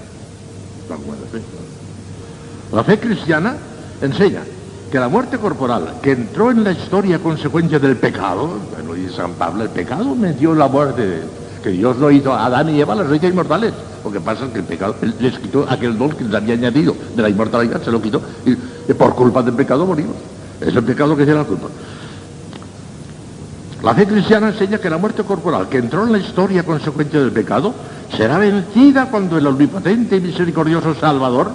La 2.72 2.82
fe 2.82 2.98
cristiana 2.98 3.54
enseña 4.02 4.40
que 4.90 4.98
la 4.98 5.08
muerte 5.08 5.38
corporal, 5.38 6.00
que 6.02 6.10
entró 6.10 6.50
en 6.50 6.64
la 6.64 6.72
historia 6.72 7.14
a 7.14 7.20
consecuencia 7.20 7.78
del 7.78 7.96
pecado, 7.96 8.58
bueno, 8.72 8.94
dice 8.94 9.14
San 9.14 9.34
Pablo, 9.34 9.62
el 9.62 9.70
pecado 9.70 10.16
me 10.16 10.32
dio 10.32 10.52
la 10.52 10.66
muerte, 10.66 11.22
que 11.64 11.70
Dios 11.70 11.96
lo 11.96 12.10
hizo 12.10 12.30
a 12.30 12.44
Adán 12.44 12.68
y 12.68 12.78
Eva, 12.78 12.94
las 12.94 13.06
reyes 13.06 13.30
inmortales. 13.30 13.72
Lo 14.04 14.12
que 14.12 14.20
pasa 14.20 14.44
es 14.44 14.50
que 14.52 14.58
el 14.58 14.66
pecado 14.66 14.94
les 15.18 15.38
quitó 15.38 15.64
aquel 15.66 15.96
don 15.96 16.10
que 16.10 16.24
les 16.24 16.34
había 16.34 16.52
añadido 16.52 16.94
de 17.16 17.22
la 17.22 17.30
inmortalidad, 17.30 17.82
se 17.82 17.90
lo 17.90 18.02
quitó, 18.02 18.20
y, 18.44 18.92
por 18.92 19.14
culpa 19.14 19.42
del 19.42 19.54
pecado 19.54 19.86
morimos. 19.86 20.14
Es 20.60 20.76
el 20.76 20.84
pecado 20.84 21.16
que 21.16 21.24
tiene 21.24 21.40
la 21.40 21.46
culpa. 21.46 21.68
La 23.82 23.94
fe 23.94 24.06
cristiana 24.06 24.48
enseña 24.48 24.76
que 24.76 24.90
la 24.90 24.98
muerte 24.98 25.24
corporal, 25.24 25.70
que 25.70 25.78
entró 25.78 26.04
en 26.04 26.12
la 26.12 26.18
historia 26.18 26.60
a 26.60 26.64
consecuencia 26.64 27.18
del 27.18 27.32
pecado, 27.32 27.72
será 28.14 28.36
vencida 28.36 29.06
cuando 29.10 29.38
el 29.38 29.46
omnipotente 29.46 30.16
y 30.16 30.20
misericordioso 30.20 30.94
Salvador 30.94 31.50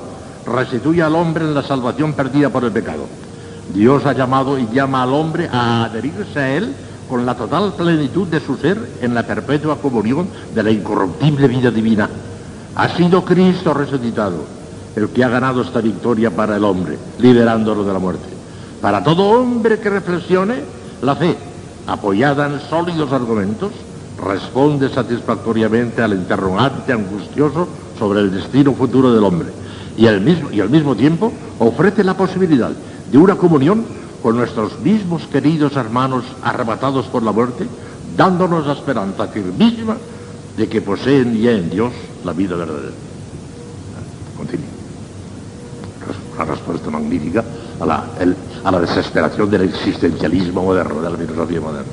restituye 0.48 1.04
al 1.04 1.14
hombre 1.14 1.46
la 1.46 1.62
salvación 1.62 2.14
perdida 2.14 2.50
por 2.50 2.64
el 2.64 2.72
pecado. 2.72 3.06
Dios 3.76 4.08
ha 4.08 4.14
llamado 4.14 4.58
y 4.58 4.68
llama 4.74 5.04
al 5.04 5.14
hombre 5.14 5.48
a 5.52 5.86
adherirse 5.86 6.40
a 6.40 6.50
él 6.50 6.74
con 7.10 7.26
la 7.26 7.36
total 7.36 7.74
plenitud 7.74 8.28
de 8.28 8.40
su 8.40 8.56
ser 8.58 8.78
en 9.02 9.14
la 9.14 9.24
perpetua 9.24 9.78
comunión 9.78 10.28
de 10.54 10.64
la 10.64 10.72
incorruptible 10.72 11.48
vida 11.48 11.72
divina. 11.72 12.08
Ha 12.76 12.90
sido 12.96 13.26
Cristo 13.26 13.74
resucitado 13.74 14.46
el 14.96 15.10
que 15.10 15.24
ha 15.24 15.30
ganado 15.30 15.62
esta 15.62 15.82
victoria 15.82 16.30
para 16.32 16.58
el 16.58 16.64
hombre, 16.64 16.98
liberándolo 17.18 17.84
de 17.84 17.94
la 17.94 18.00
muerte. 18.00 18.28
Para 18.82 19.04
todo 19.04 19.30
hombre 19.30 19.80
que 19.80 19.90
reflexione, 19.90 20.56
la 21.02 21.16
fe, 21.16 21.36
apoyada 21.88 22.48
en 22.48 22.60
sólidos 22.70 23.12
argumentos, 23.12 23.72
responde 24.24 24.90
satisfactoriamente 24.90 26.02
al 26.02 26.14
interrogante 26.14 26.94
angustioso 26.94 27.68
sobre 27.98 28.20
el 28.20 28.32
destino 28.32 28.74
futuro 28.74 29.14
del 29.14 29.24
hombre 29.24 29.48
y 29.98 30.08
al 30.08 30.22
mismo, 30.22 30.50
y 30.52 30.62
al 30.62 30.70
mismo 30.70 30.96
tiempo 30.96 31.32
ofrece 31.60 32.04
la 32.04 32.16
posibilidad 32.16 32.72
de 33.12 33.18
una 33.18 33.36
comunión 33.36 33.84
con 34.22 34.38
nuestros 34.38 34.80
mismos 34.80 35.28
queridos 35.28 35.76
hermanos 35.76 36.24
arrebatados 36.44 37.06
por 37.08 37.24
la 37.24 37.32
muerte, 37.32 37.66
dándonos 38.16 38.66
la 38.66 38.74
esperanza 38.74 39.28
firmísima 39.28 39.96
de 40.58 40.68
que 40.68 40.82
poseen 40.82 41.40
ya 41.40 41.52
en 41.52 41.70
Dios 41.70 41.94
la 42.26 42.34
vida 42.34 42.56
verdadera. 42.56 42.94
Continúe. 44.36 44.66
Una 46.36 46.46
respuesta 46.46 46.90
magnífica 46.90 47.44
a 47.80 47.86
la, 48.72 48.80
desesperación 48.80 49.50
del 49.50 49.62
existencialismo 49.64 50.64
moderno, 50.64 51.02
de 51.02 51.10
la 51.10 51.18
filosofía 51.18 51.62
moderna. 51.62 51.92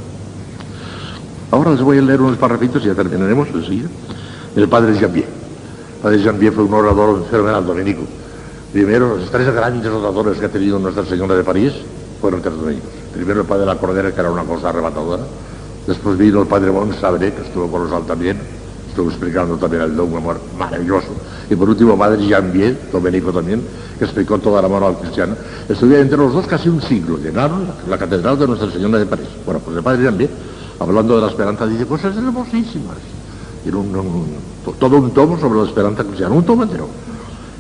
Ahora 1.51 1.71
les 1.73 1.81
voy 1.81 1.99
a 1.99 2.03
leer 2.03 2.21
unos 2.21 2.39
parrafitos 2.39 2.83
y 2.83 2.87
ya 2.87 2.95
terminaremos 2.95 3.49
enseguida. 3.55 3.89
El 4.57 4.69
padre 4.69 4.99
Jambier. 4.99 5.27
El 5.97 6.03
padre 6.03 6.23
Jambier 6.23 6.53
fue 6.53 6.65
un 6.65 6.75
orador 6.75 7.25
fenomenal 7.31 7.65
dominico. 7.65 8.03
Primero, 8.73 9.17
los 9.17 9.31
tres 9.31 9.53
grandes 9.53 9.91
oradores 9.91 10.39
que 10.39 10.47
ha 10.47 10.49
tenido 10.49 10.79
Nuestra 10.79 11.05
Señora 11.05 11.37
de 11.37 11.45
París 11.45 11.73
fueron 12.21 12.43
tres 12.43 12.55
dominicos. 12.55 12.91
Primero 13.13 13.41
el 13.41 13.47
padre 13.47 13.61
de 13.61 13.67
la 13.67 13.77
Cordera, 13.77 14.13
que 14.13 14.21
era 14.21 14.31
una 14.31 14.45
cosa 14.45 14.69
arrebatadora. 14.69 15.23
Después 15.87 16.19
vino 16.19 16.43
el 16.43 16.49
padre 16.49 16.73
Sabré, 17.01 17.33
que 17.33 17.43
estuvo 17.43 17.71
con 17.71 17.89
los 17.89 18.07
también. 18.07 18.39
Estuvo 18.89 19.11
explicando 19.11 19.57
también 19.57 19.83
el 19.83 19.95
dogma 19.95 20.21
maravilloso. 20.59 21.09
Y 21.51 21.55
por 21.55 21.69
último, 21.69 21.99
padre 21.99 22.29
Jambier, 22.29 22.91
dominico 22.91 23.33
también, 23.33 23.63
que 23.99 24.05
explicó 24.05 24.39
toda 24.39 24.63
la 24.63 24.69
moral 24.69 24.97
cristiana. 24.99 25.37
Estuvieron 25.69 26.05
entre 26.05 26.19
los 26.19 26.33
dos 26.33 26.47
casi 26.47 26.69
un 26.69 26.81
siglo. 26.81 27.19
Llenaron 27.19 27.69
la, 27.89 27.99
catedral 27.99 28.39
de 28.39 28.47
Nuestra 28.47 28.71
Señora 28.71 28.99
de 28.99 29.07
París. 29.07 29.29
Bueno, 29.45 29.61
pues 29.61 29.77
el 29.77 29.83
padre 29.83 30.05
Jambier 30.05 30.31
hablando 30.79 31.15
de 31.17 31.23
la 31.23 31.29
esperanza, 31.29 31.67
dice 31.67 31.87
cosas 31.87 32.17
hermosísimas. 32.17 32.97
Tiene 33.63 33.79
un, 33.79 34.27
todo 34.79 34.97
un 34.97 35.11
tomo 35.11 35.39
sobre 35.39 35.61
la 35.61 35.67
esperanza 35.67 36.05
cristiana, 36.05 36.35
un 36.35 36.45
tomo 36.45 36.63
entero. 36.63 36.89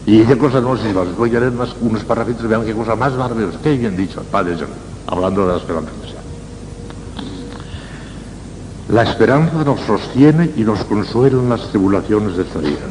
Y 0.07 0.21
dice 0.21 0.38
cosas 0.38 0.62
hermosísimas. 0.62 1.09
Les 1.09 1.16
voy 1.16 1.35
a 1.35 1.40
leer 1.40 1.53
unos, 1.53 1.77
unos 1.81 2.05
parrafitos 2.05 2.49
vean 2.49 2.64
qué 2.64 2.73
cosa 2.73 2.95
más 2.95 3.12
maravillosas. 3.14 3.61
Qué 3.61 3.77
bien 3.77 3.97
dicho, 3.97 4.23
Padre 4.31 4.57
John, 4.59 4.69
hablando 5.07 5.47
de 5.47 5.53
la 5.53 5.59
esperanza 5.59 5.90
cristiana. 5.90 6.27
La 8.88 9.03
esperanza 9.03 9.64
nos 9.64 9.81
sostiene 9.81 10.53
y 10.57 10.61
nos 10.61 10.85
consuela 10.85 11.38
en 11.38 11.49
las 11.49 11.69
tribulaciones 11.71 12.37
de 12.37 12.45
esta 12.45 12.61
vida. 12.61 12.87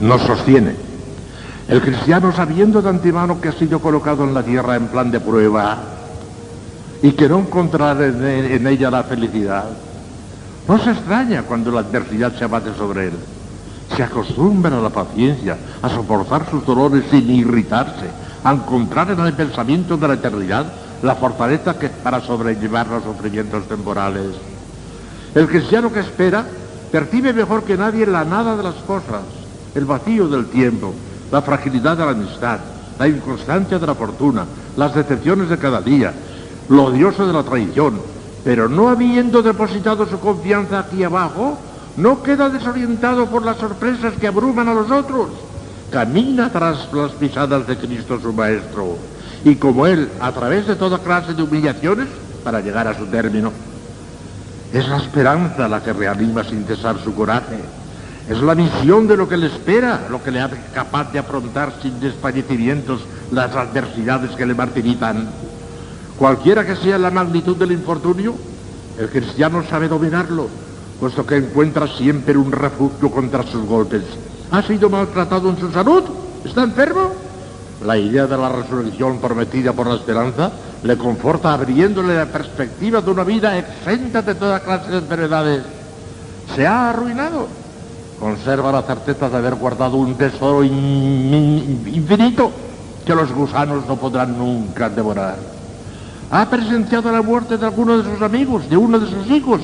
Nos 0.00 0.20
sostiene. 0.22 0.74
El 1.68 1.80
cristiano, 1.80 2.30
sabiendo 2.32 2.82
de 2.82 2.90
antemano 2.90 3.40
que 3.40 3.48
ha 3.48 3.52
sido 3.52 3.78
colocado 3.78 4.24
en 4.24 4.34
la 4.34 4.42
tierra 4.42 4.76
en 4.76 4.88
plan 4.88 5.10
de 5.10 5.20
prueba, 5.20 5.78
y 7.02 7.12
que 7.12 7.28
no 7.28 7.40
encontrará 7.40 8.06
en, 8.06 8.66
ella 8.66 8.90
la 8.90 9.02
felicidad. 9.02 9.64
No 10.68 10.78
se 10.78 10.92
extraña 10.92 11.42
cuando 11.42 11.72
la 11.72 11.80
adversidad 11.80 12.32
se 12.38 12.44
abate 12.44 12.72
sobre 12.74 13.08
él. 13.08 13.14
Se 13.96 14.02
acostumbra 14.02 14.78
a 14.78 14.80
la 14.80 14.90
paciencia, 14.90 15.56
a 15.82 15.88
soportar 15.88 16.48
sus 16.50 16.64
dolores 16.64 17.04
sin 17.10 17.30
irritarse, 17.30 18.08
a 18.42 18.52
encontrar 18.52 19.10
en 19.10 19.20
el 19.20 19.34
pensamiento 19.34 19.96
de 19.96 20.08
la 20.08 20.14
eternidad 20.14 20.66
la 21.02 21.14
fortaleza 21.14 21.78
que 21.78 21.88
para 21.88 22.20
sobrellevar 22.20 22.86
los 22.86 23.04
sufrimientos 23.04 23.66
temporales. 23.66 24.34
El 25.34 25.48
cristiano 25.48 25.92
que 25.92 26.00
espera 26.00 26.44
percibe 26.90 27.32
mejor 27.32 27.64
que 27.64 27.76
nadie 27.76 28.06
la 28.06 28.24
nada 28.24 28.56
de 28.56 28.62
las 28.62 28.76
cosas, 28.76 29.22
el 29.74 29.84
vacío 29.84 30.28
del 30.28 30.46
tiempo, 30.46 30.94
la 31.30 31.42
fragilidad 31.42 31.96
de 31.96 32.04
la 32.04 32.12
amistad, 32.12 32.60
la 32.98 33.08
inconstancia 33.08 33.78
de 33.78 33.86
la 33.86 33.94
fortuna, 33.94 34.44
las 34.76 34.94
decepciones 34.94 35.48
de 35.48 35.58
cada 35.58 35.80
día, 35.80 36.12
lo 36.68 36.84
odioso 36.84 37.26
de 37.26 37.32
la 37.32 37.42
traición, 37.42 38.00
pero 38.44 38.68
no 38.68 38.88
habiendo 38.88 39.42
depositado 39.42 40.06
su 40.06 40.20
confianza 40.20 40.80
aquí 40.80 41.02
abajo, 41.02 41.58
no 41.96 42.22
queda 42.22 42.48
desorientado 42.48 43.26
por 43.26 43.44
las 43.44 43.58
sorpresas 43.58 44.14
que 44.14 44.26
abruman 44.26 44.68
a 44.68 44.74
los 44.74 44.90
otros. 44.90 45.28
Camina 45.90 46.50
tras 46.50 46.92
las 46.92 47.12
pisadas 47.12 47.66
de 47.66 47.76
Cristo 47.76 48.18
su 48.20 48.32
Maestro, 48.32 48.96
y 49.44 49.56
como 49.56 49.86
Él, 49.86 50.08
a 50.20 50.32
través 50.32 50.66
de 50.66 50.76
toda 50.76 50.98
clase 50.98 51.34
de 51.34 51.42
humillaciones, 51.42 52.08
para 52.42 52.60
llegar 52.60 52.88
a 52.88 52.96
su 52.96 53.06
término. 53.06 53.52
Es 54.72 54.88
la 54.88 54.96
esperanza 54.96 55.68
la 55.68 55.82
que 55.82 55.92
reanima 55.92 56.44
sin 56.44 56.64
cesar 56.64 56.96
su 57.02 57.14
coraje. 57.14 57.58
Es 58.28 58.40
la 58.40 58.54
visión 58.54 59.06
de 59.06 59.16
lo 59.16 59.28
que 59.28 59.36
le 59.36 59.48
espera, 59.48 60.06
lo 60.08 60.22
que 60.22 60.30
le 60.30 60.40
hace 60.40 60.56
capaz 60.72 61.12
de 61.12 61.18
afrontar 61.18 61.74
sin 61.82 62.00
desfallecimientos 62.00 63.02
las 63.30 63.54
adversidades 63.54 64.30
que 64.30 64.46
le 64.46 64.54
martirizan. 64.54 65.28
Cualquiera 66.18 66.64
que 66.64 66.76
sea 66.76 66.98
la 66.98 67.10
magnitud 67.10 67.56
del 67.56 67.72
infortunio, 67.72 68.34
el 68.98 69.08
cristiano 69.10 69.62
sabe 69.68 69.88
dominarlo, 69.88 70.48
puesto 71.00 71.26
que 71.26 71.36
encuentra 71.36 71.86
siempre 71.88 72.36
un 72.36 72.52
refugio 72.52 73.10
contra 73.10 73.42
sus 73.42 73.64
golpes. 73.66 74.02
¿Ha 74.50 74.62
sido 74.62 74.88
maltratado 74.90 75.50
en 75.50 75.58
su 75.58 75.70
salud? 75.72 76.04
¿Está 76.44 76.62
enfermo? 76.62 77.10
La 77.84 77.96
idea 77.98 78.26
de 78.26 78.36
la 78.36 78.48
resurrección 78.48 79.18
prometida 79.18 79.72
por 79.72 79.88
la 79.88 79.96
esperanza 79.96 80.52
le 80.84 80.96
conforta 80.96 81.52
abriéndole 81.52 82.16
la 82.16 82.26
perspectiva 82.26 83.00
de 83.00 83.10
una 83.10 83.24
vida 83.24 83.58
exenta 83.58 84.22
de 84.22 84.34
toda 84.34 84.60
clase 84.60 84.90
de 84.90 84.98
enfermedades. 84.98 85.62
se 86.54 86.66
ha 86.66 86.90
arruinado. 86.90 87.48
Conserva 88.20 88.70
la 88.70 88.82
certeza 88.82 89.28
de 89.28 89.36
haber 89.36 89.56
guardado 89.56 89.96
un 89.96 90.14
tesoro 90.14 90.62
infinito 90.62 92.52
que 93.04 93.14
los 93.14 93.32
gusanos 93.32 93.86
no 93.88 93.96
podrán 93.96 94.38
nunca 94.38 94.88
devorar. 94.88 95.36
Ha 96.30 96.48
presenciado 96.48 97.10
la 97.10 97.20
muerte 97.20 97.58
de 97.58 97.66
alguno 97.66 97.98
de 97.98 98.10
sus 98.10 98.22
amigos, 98.22 98.68
de 98.70 98.76
uno 98.76 98.98
de 98.98 99.10
sus 99.10 99.28
hijos. 99.30 99.60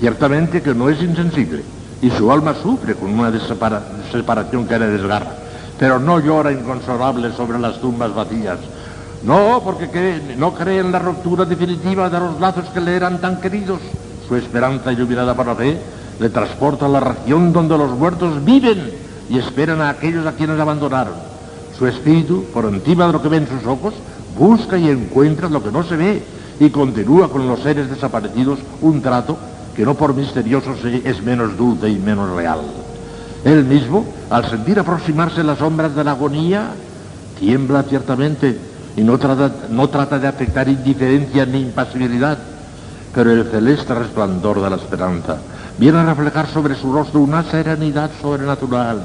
Ciertamente 0.00 0.62
que 0.62 0.74
no 0.74 0.88
es 0.88 1.02
insensible 1.02 1.62
y 2.00 2.10
su 2.10 2.32
alma 2.32 2.54
sufre 2.54 2.94
con 2.94 3.10
una 3.10 3.30
separación 4.10 4.66
que 4.66 4.78
le 4.78 4.86
desgarra, 4.86 5.34
pero 5.78 5.98
no 5.98 6.18
llora 6.18 6.50
inconsolable 6.50 7.30
sobre 7.32 7.58
las 7.58 7.78
tumbas 7.80 8.14
vacías. 8.14 8.58
No, 9.22 9.60
porque 9.62 10.18
no 10.38 10.54
cree 10.54 10.80
en 10.80 10.90
la 10.90 10.98
ruptura 10.98 11.44
definitiva 11.44 12.08
de 12.08 12.18
los 12.18 12.40
lazos 12.40 12.64
que 12.70 12.80
le 12.80 12.96
eran 12.96 13.20
tan 13.20 13.42
queridos. 13.42 13.80
Su 14.26 14.36
esperanza 14.36 14.90
iluminada 14.90 15.34
por 15.34 15.46
la 15.46 15.54
fe 15.54 15.76
le 16.18 16.30
transporta 16.30 16.86
a 16.86 16.88
la 16.88 17.00
región 17.00 17.52
donde 17.52 17.76
los 17.76 17.90
muertos 17.90 18.42
viven 18.42 18.92
y 19.28 19.38
esperan 19.38 19.82
a 19.82 19.90
aquellos 19.90 20.26
a 20.26 20.32
quienes 20.32 20.58
abandonaron. 20.58 21.12
Su 21.78 21.86
espíritu, 21.86 22.46
por 22.54 22.64
encima 22.64 23.06
de 23.06 23.12
lo 23.12 23.20
que 23.20 23.28
ven 23.28 23.46
sus 23.46 23.66
ojos, 23.66 23.92
busca 24.38 24.78
y 24.78 24.88
encuentra 24.88 25.50
lo 25.50 25.62
que 25.62 25.70
no 25.70 25.82
se 25.84 25.96
ve 25.96 26.22
y 26.58 26.70
continúa 26.70 27.28
con 27.28 27.46
los 27.46 27.60
seres 27.60 27.90
desaparecidos 27.90 28.58
un 28.80 29.02
trato 29.02 29.36
que 29.80 29.86
no 29.86 29.94
por 29.94 30.14
misterioso 30.14 30.74
es 30.84 31.22
menos 31.22 31.56
dulce 31.56 31.88
y 31.88 31.98
menos 31.98 32.36
real. 32.36 32.60
Él 33.46 33.64
mismo, 33.64 34.04
al 34.28 34.44
sentir 34.50 34.78
aproximarse 34.78 35.42
las 35.42 35.56
sombras 35.56 35.96
de 35.96 36.04
la 36.04 36.10
agonía, 36.10 36.72
tiembla 37.38 37.82
ciertamente 37.84 38.58
y 38.94 39.00
no 39.00 39.16
trata, 39.16 39.50
no 39.70 39.88
trata 39.88 40.18
de 40.18 40.28
afectar 40.28 40.68
indiferencia 40.68 41.46
ni 41.46 41.62
impasibilidad, 41.62 42.36
pero 43.14 43.32
el 43.32 43.44
celeste 43.44 43.94
resplandor 43.94 44.60
de 44.60 44.68
la 44.68 44.76
esperanza 44.76 45.38
viene 45.78 45.96
a 45.96 46.04
reflejar 46.04 46.46
sobre 46.48 46.74
su 46.74 46.92
rostro 46.92 47.20
una 47.20 47.42
serenidad 47.44 48.10
sobrenatural 48.20 49.00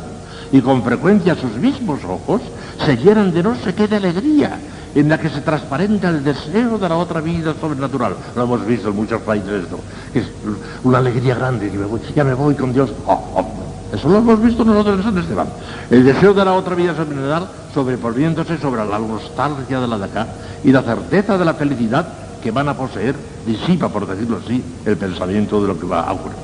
y 0.52 0.60
con 0.60 0.84
frecuencia 0.84 1.36
sus 1.36 1.56
mismos 1.56 2.02
ojos 2.04 2.42
se 2.86 2.98
llenan 2.98 3.34
de 3.34 3.44
no 3.44 3.56
sé 3.56 3.74
qué 3.74 3.88
de 3.88 3.96
alegría 3.96 4.60
en 4.96 5.10
la 5.10 5.20
que 5.20 5.30
se 5.30 5.42
transparenta 5.42 6.10
el 6.10 6.24
deseo 6.24 6.78
de 6.78 6.90
la 6.90 6.96
otra 6.96 7.20
vida 7.20 7.54
sobrenatural. 7.60 8.16
Lo 8.36 8.44
hemos 8.44 8.66
visto 8.66 8.90
en 8.90 8.96
muchos 8.96 9.22
países 9.22 9.64
esto, 9.64 9.80
es 10.14 10.26
una 10.84 11.00
alegría 11.00 11.36
grande, 11.36 11.70
ya 12.16 12.24
me 12.24 12.34
voy 12.34 12.56
con 12.56 12.74
Dios. 12.74 12.92
Oh, 13.06 13.14
oh. 13.36 13.46
Eso 13.94 14.10
lo 14.10 14.18
hemos 14.18 14.42
visto 14.42 14.64
nosotros 14.64 14.98
en 14.98 15.04
San 15.04 15.18
Esteban. 15.18 15.48
El 15.92 16.06
deseo 16.06 16.34
de 16.34 16.44
la 16.44 16.54
otra 16.54 16.76
vida 16.76 16.96
sobrenatural 16.96 17.48
sobreponiéndose 17.74 18.58
sobre 18.58 18.86
la 18.86 18.98
nostalgia 18.98 19.80
de 19.80 19.88
la 19.88 19.98
de 19.98 20.06
acá 20.06 20.28
y 20.64 20.72
la 20.72 20.82
certeza 20.82 21.38
de 21.38 21.46
la 21.46 21.54
felicidad 21.54 22.08
que 22.42 22.52
van 22.52 22.70
a 22.70 22.74
poseer 22.74 23.16
disipa, 23.46 23.90
por 23.90 24.08
decirlo 24.08 24.40
así, 24.44 24.64
el 24.86 24.98
pensamiento 24.98 25.62
de 25.62 25.68
lo 25.68 25.80
que 25.80 25.86
va 25.86 26.02
a 26.02 26.14
ocurrir. 26.14 26.38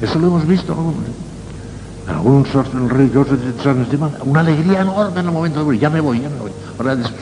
Eso 0.00 0.18
lo 0.18 0.26
hemos 0.28 0.46
visto 0.46 0.72
en 0.72 1.29
algunos 2.08 2.48
religiosos 2.88 3.38
una 4.24 4.40
alegría 4.40 4.80
enorme 4.80 5.20
en 5.20 5.26
el 5.26 5.32
momento 5.32 5.58
de 5.60 5.64
morir. 5.64 5.80
Ya 5.80 5.90
me 5.90 6.00
voy, 6.00 6.20
ya 6.20 6.28
me 6.28 6.38
voy. 6.38 6.50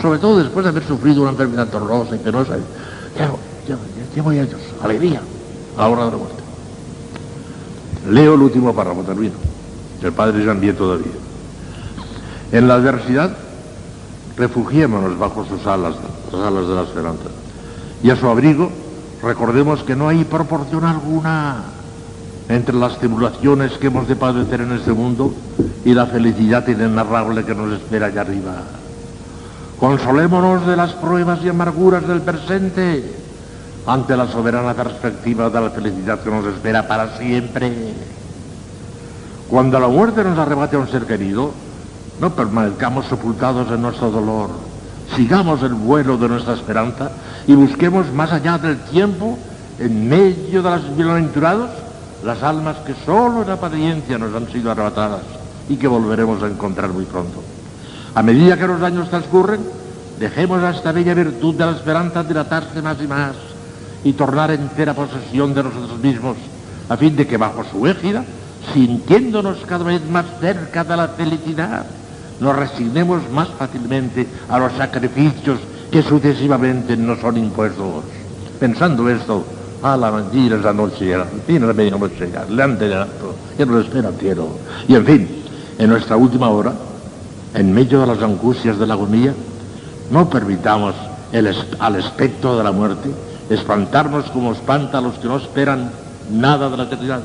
sobre 0.00 0.18
todo 0.18 0.38
después 0.38 0.64
de 0.64 0.70
haber 0.70 0.84
sufrido 0.84 1.22
una 1.22 1.30
enfermedad 1.30 1.68
torrosa 1.68 2.16
y 2.16 2.18
penosa. 2.18 2.56
Ya, 3.16 3.26
ya, 3.68 3.76
ya 4.14 4.22
voy 4.22 4.38
a 4.38 4.46
Dios. 4.46 4.60
Alegría 4.82 5.20
a 5.76 5.80
la 5.82 5.88
hora 5.88 6.04
de 6.06 6.10
la. 6.12 6.18
Leo 8.10 8.34
el 8.34 8.42
último 8.42 8.74
párrafo, 8.74 9.02
termino. 9.02 9.34
El 10.02 10.12
Padre 10.12 10.44
Jean 10.44 10.60
todavía. 10.76 11.12
En 12.52 12.68
la 12.68 12.74
adversidad, 12.74 13.36
refugiémonos 14.36 15.18
bajo 15.18 15.44
sus 15.44 15.66
alas, 15.66 15.94
las 16.32 16.40
alas 16.40 16.68
de 16.68 16.74
la 16.74 16.82
esperanza. 16.82 17.24
Y 18.02 18.10
a 18.10 18.16
su 18.16 18.26
abrigo, 18.28 18.70
Recordemos 19.22 19.82
que 19.82 19.96
no 19.96 20.08
hay 20.08 20.24
proporción 20.24 20.84
alguna 20.84 21.64
entre 22.48 22.74
las 22.74 22.98
tribulaciones 22.98 23.72
que 23.72 23.88
hemos 23.88 24.08
de 24.08 24.16
padecer 24.16 24.62
en 24.62 24.72
este 24.72 24.92
mundo 24.92 25.34
y 25.84 25.92
la 25.92 26.06
felicidad 26.06 26.66
inenarrable 26.66 27.44
que 27.44 27.54
nos 27.54 27.72
espera 27.72 28.06
allá 28.06 28.22
arriba. 28.22 28.54
Consolémonos 29.78 30.66
de 30.66 30.76
las 30.76 30.92
pruebas 30.94 31.40
y 31.44 31.48
amarguras 31.48 32.06
del 32.08 32.22
presente 32.22 33.04
ante 33.86 34.16
la 34.16 34.26
soberana 34.26 34.74
perspectiva 34.74 35.50
de 35.50 35.60
la 35.60 35.70
felicidad 35.70 36.20
que 36.20 36.30
nos 36.30 36.44
espera 36.46 36.88
para 36.88 37.16
siempre. 37.18 37.72
Cuando 39.48 39.78
la 39.78 39.88
muerte 39.88 40.24
nos 40.24 40.38
arrebate 40.38 40.76
a 40.76 40.80
un 40.80 40.88
ser 40.88 41.04
querido, 41.04 41.52
no 42.20 42.30
permanezcamos 42.30 43.06
sepultados 43.06 43.70
en 43.70 43.82
nuestro 43.82 44.10
dolor. 44.10 44.50
Sigamos 45.16 45.62
el 45.62 45.74
vuelo 45.74 46.18
de 46.18 46.28
nuestra 46.28 46.54
esperanza 46.54 47.10
y 47.46 47.54
busquemos 47.54 48.12
más 48.12 48.32
allá 48.32 48.58
del 48.58 48.78
tiempo, 48.78 49.38
en 49.78 50.08
medio 50.08 50.62
de 50.62 50.70
las 50.70 50.96
bienaventurados, 50.96 51.70
las 52.24 52.42
almas 52.42 52.78
que 52.78 52.94
solo 53.04 53.42
en 53.42 53.50
apariencia 53.50 54.18
nos 54.18 54.34
han 54.34 54.50
sido 54.50 54.70
arrebatadas 54.70 55.22
y 55.68 55.76
que 55.76 55.86
volveremos 55.86 56.42
a 56.42 56.46
encontrar 56.46 56.90
muy 56.90 57.04
pronto. 57.04 57.42
A 58.14 58.22
medida 58.22 58.56
que 58.56 58.66
los 58.66 58.82
años 58.82 59.10
transcurren, 59.10 59.60
dejemos 60.18 60.62
a 60.62 60.70
esta 60.70 60.92
bella 60.92 61.14
virtud 61.14 61.54
de 61.54 61.66
la 61.66 61.72
esperanza 61.72 62.24
dilatarse 62.24 62.82
más 62.82 62.96
y 63.00 63.06
más 63.06 63.32
y 64.04 64.12
tornar 64.12 64.50
entera 64.50 64.94
posesión 64.94 65.54
de 65.54 65.62
nosotros 65.62 65.98
mismos, 66.00 66.36
a 66.88 66.96
fin 66.96 67.16
de 67.16 67.26
que 67.26 67.36
bajo 67.36 67.64
su 67.64 67.86
égida, 67.86 68.24
sintiéndonos 68.72 69.58
cada 69.66 69.84
vez 69.84 70.04
más 70.08 70.26
cerca 70.40 70.84
de 70.84 70.96
la 70.96 71.08
felicidad, 71.08 71.84
nos 72.40 72.56
resignemos 72.56 73.28
más 73.30 73.48
fácilmente 73.48 74.26
a 74.48 74.58
los 74.58 74.72
sacrificios 74.74 75.58
que 75.90 76.02
sucesivamente 76.02 76.96
nos 76.96 77.20
son 77.20 77.36
impuestos. 77.36 78.04
Pensando 78.60 79.08
esto, 79.08 79.44
a 79.82 79.96
la 79.96 80.10
mentira 80.10 80.56
esa 80.58 80.72
noche, 80.72 81.14
a 81.14 81.18
la 81.18 81.72
medianoche, 81.72 82.28
le 82.50 82.62
han 82.62 82.78
llegado, 82.78 83.34
y 83.58 83.64
nos 83.64 83.84
espera 83.84 84.08
el 84.08 84.14
cielo. 84.16 84.48
Y 84.86 84.94
en 84.94 85.04
fin, 85.04 85.28
en 85.78 85.90
nuestra 85.90 86.16
última 86.16 86.48
hora, 86.48 86.72
en 87.54 87.72
medio 87.72 88.00
de 88.00 88.06
las 88.06 88.22
angustias 88.22 88.78
de 88.78 88.86
la 88.86 88.94
agonía, 88.94 89.34
no 90.10 90.28
permitamos 90.28 90.94
al 91.78 91.96
espectro 91.96 92.56
de 92.56 92.64
la 92.64 92.72
muerte 92.72 93.10
espantarnos 93.50 94.30
como 94.30 94.52
espanta 94.52 94.98
a 94.98 95.00
los 95.00 95.14
que 95.14 95.28
no 95.28 95.36
esperan 95.36 95.90
nada 96.30 96.68
de 96.68 96.76
la 96.76 96.84
eternidad. 96.84 97.20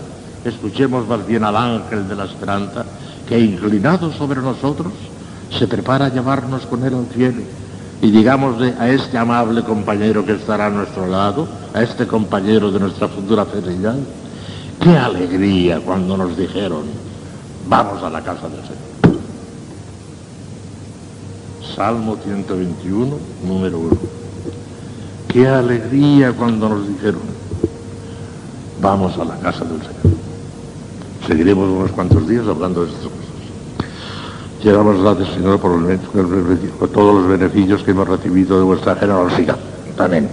Escuchemos 0.46 1.08
más 1.08 1.26
bien 1.26 1.44
al 1.44 1.56
ángel 1.56 2.08
de 2.08 2.16
la 2.16 2.26
esperanza 2.26 2.86
que 3.28 3.40
inclinado 3.40 4.12
sobre 4.12 4.42
nosotros 4.42 4.92
se 5.58 5.68
prepara 5.68 6.08
a 6.08 6.10
llevarnos 6.10 6.66
con 6.66 6.84
él 6.84 6.94
al 6.94 7.06
cielo 7.14 7.42
y 8.02 8.12
digámosle 8.12 8.74
a 8.80 8.90
este 8.90 9.18
amable 9.18 9.64
compañero 9.64 10.26
que 10.26 10.34
estará 10.34 10.66
a 10.66 10.70
nuestro 10.70 11.08
lado, 11.08 11.48
a 11.74 11.82
este 11.82 12.06
compañero 12.06 12.72
de 12.72 12.80
nuestra 12.80 13.08
futura 13.08 13.46
felicidad, 13.46 13.96
qué 14.80 14.96
alegría 14.96 15.80
cuando 15.80 16.16
nos 16.16 16.38
dijeron, 16.38 16.84
vamos 17.68 18.04
a 18.04 18.10
la 18.10 18.22
casa 18.22 18.48
del 18.48 18.62
Señor. 18.62 18.94
Salmo 21.76 22.18
121, 22.24 23.18
número 23.48 23.80
1. 23.80 23.98
Qué 25.30 25.48
alegría 25.48 26.32
cuando 26.34 26.70
nos 26.70 26.88
dijeron, 26.88 27.22
vamos 28.80 29.18
a 29.18 29.26
la 29.26 29.38
casa 29.40 29.66
del 29.66 29.80
Señor. 29.80 30.18
Seguiremos 31.28 31.70
unos 31.70 31.92
cuantos 31.92 32.28
días 32.28 32.48
hablando 32.48 32.86
de 32.86 32.92
estas 32.92 33.04
cosas. 33.06 33.24
Llegamos 34.64 35.02
gracias, 35.02 35.30
Señor, 35.34 35.60
por, 35.60 35.98
por 36.78 36.90
todos 36.90 37.16
los 37.16 37.28
beneficios 37.28 37.82
que 37.82 37.92
hemos 37.92 38.08
recibido 38.08 38.60
de 38.60 38.64
vuestra 38.64 38.96
generosidad. 38.96 39.58
Amén. 39.98 40.30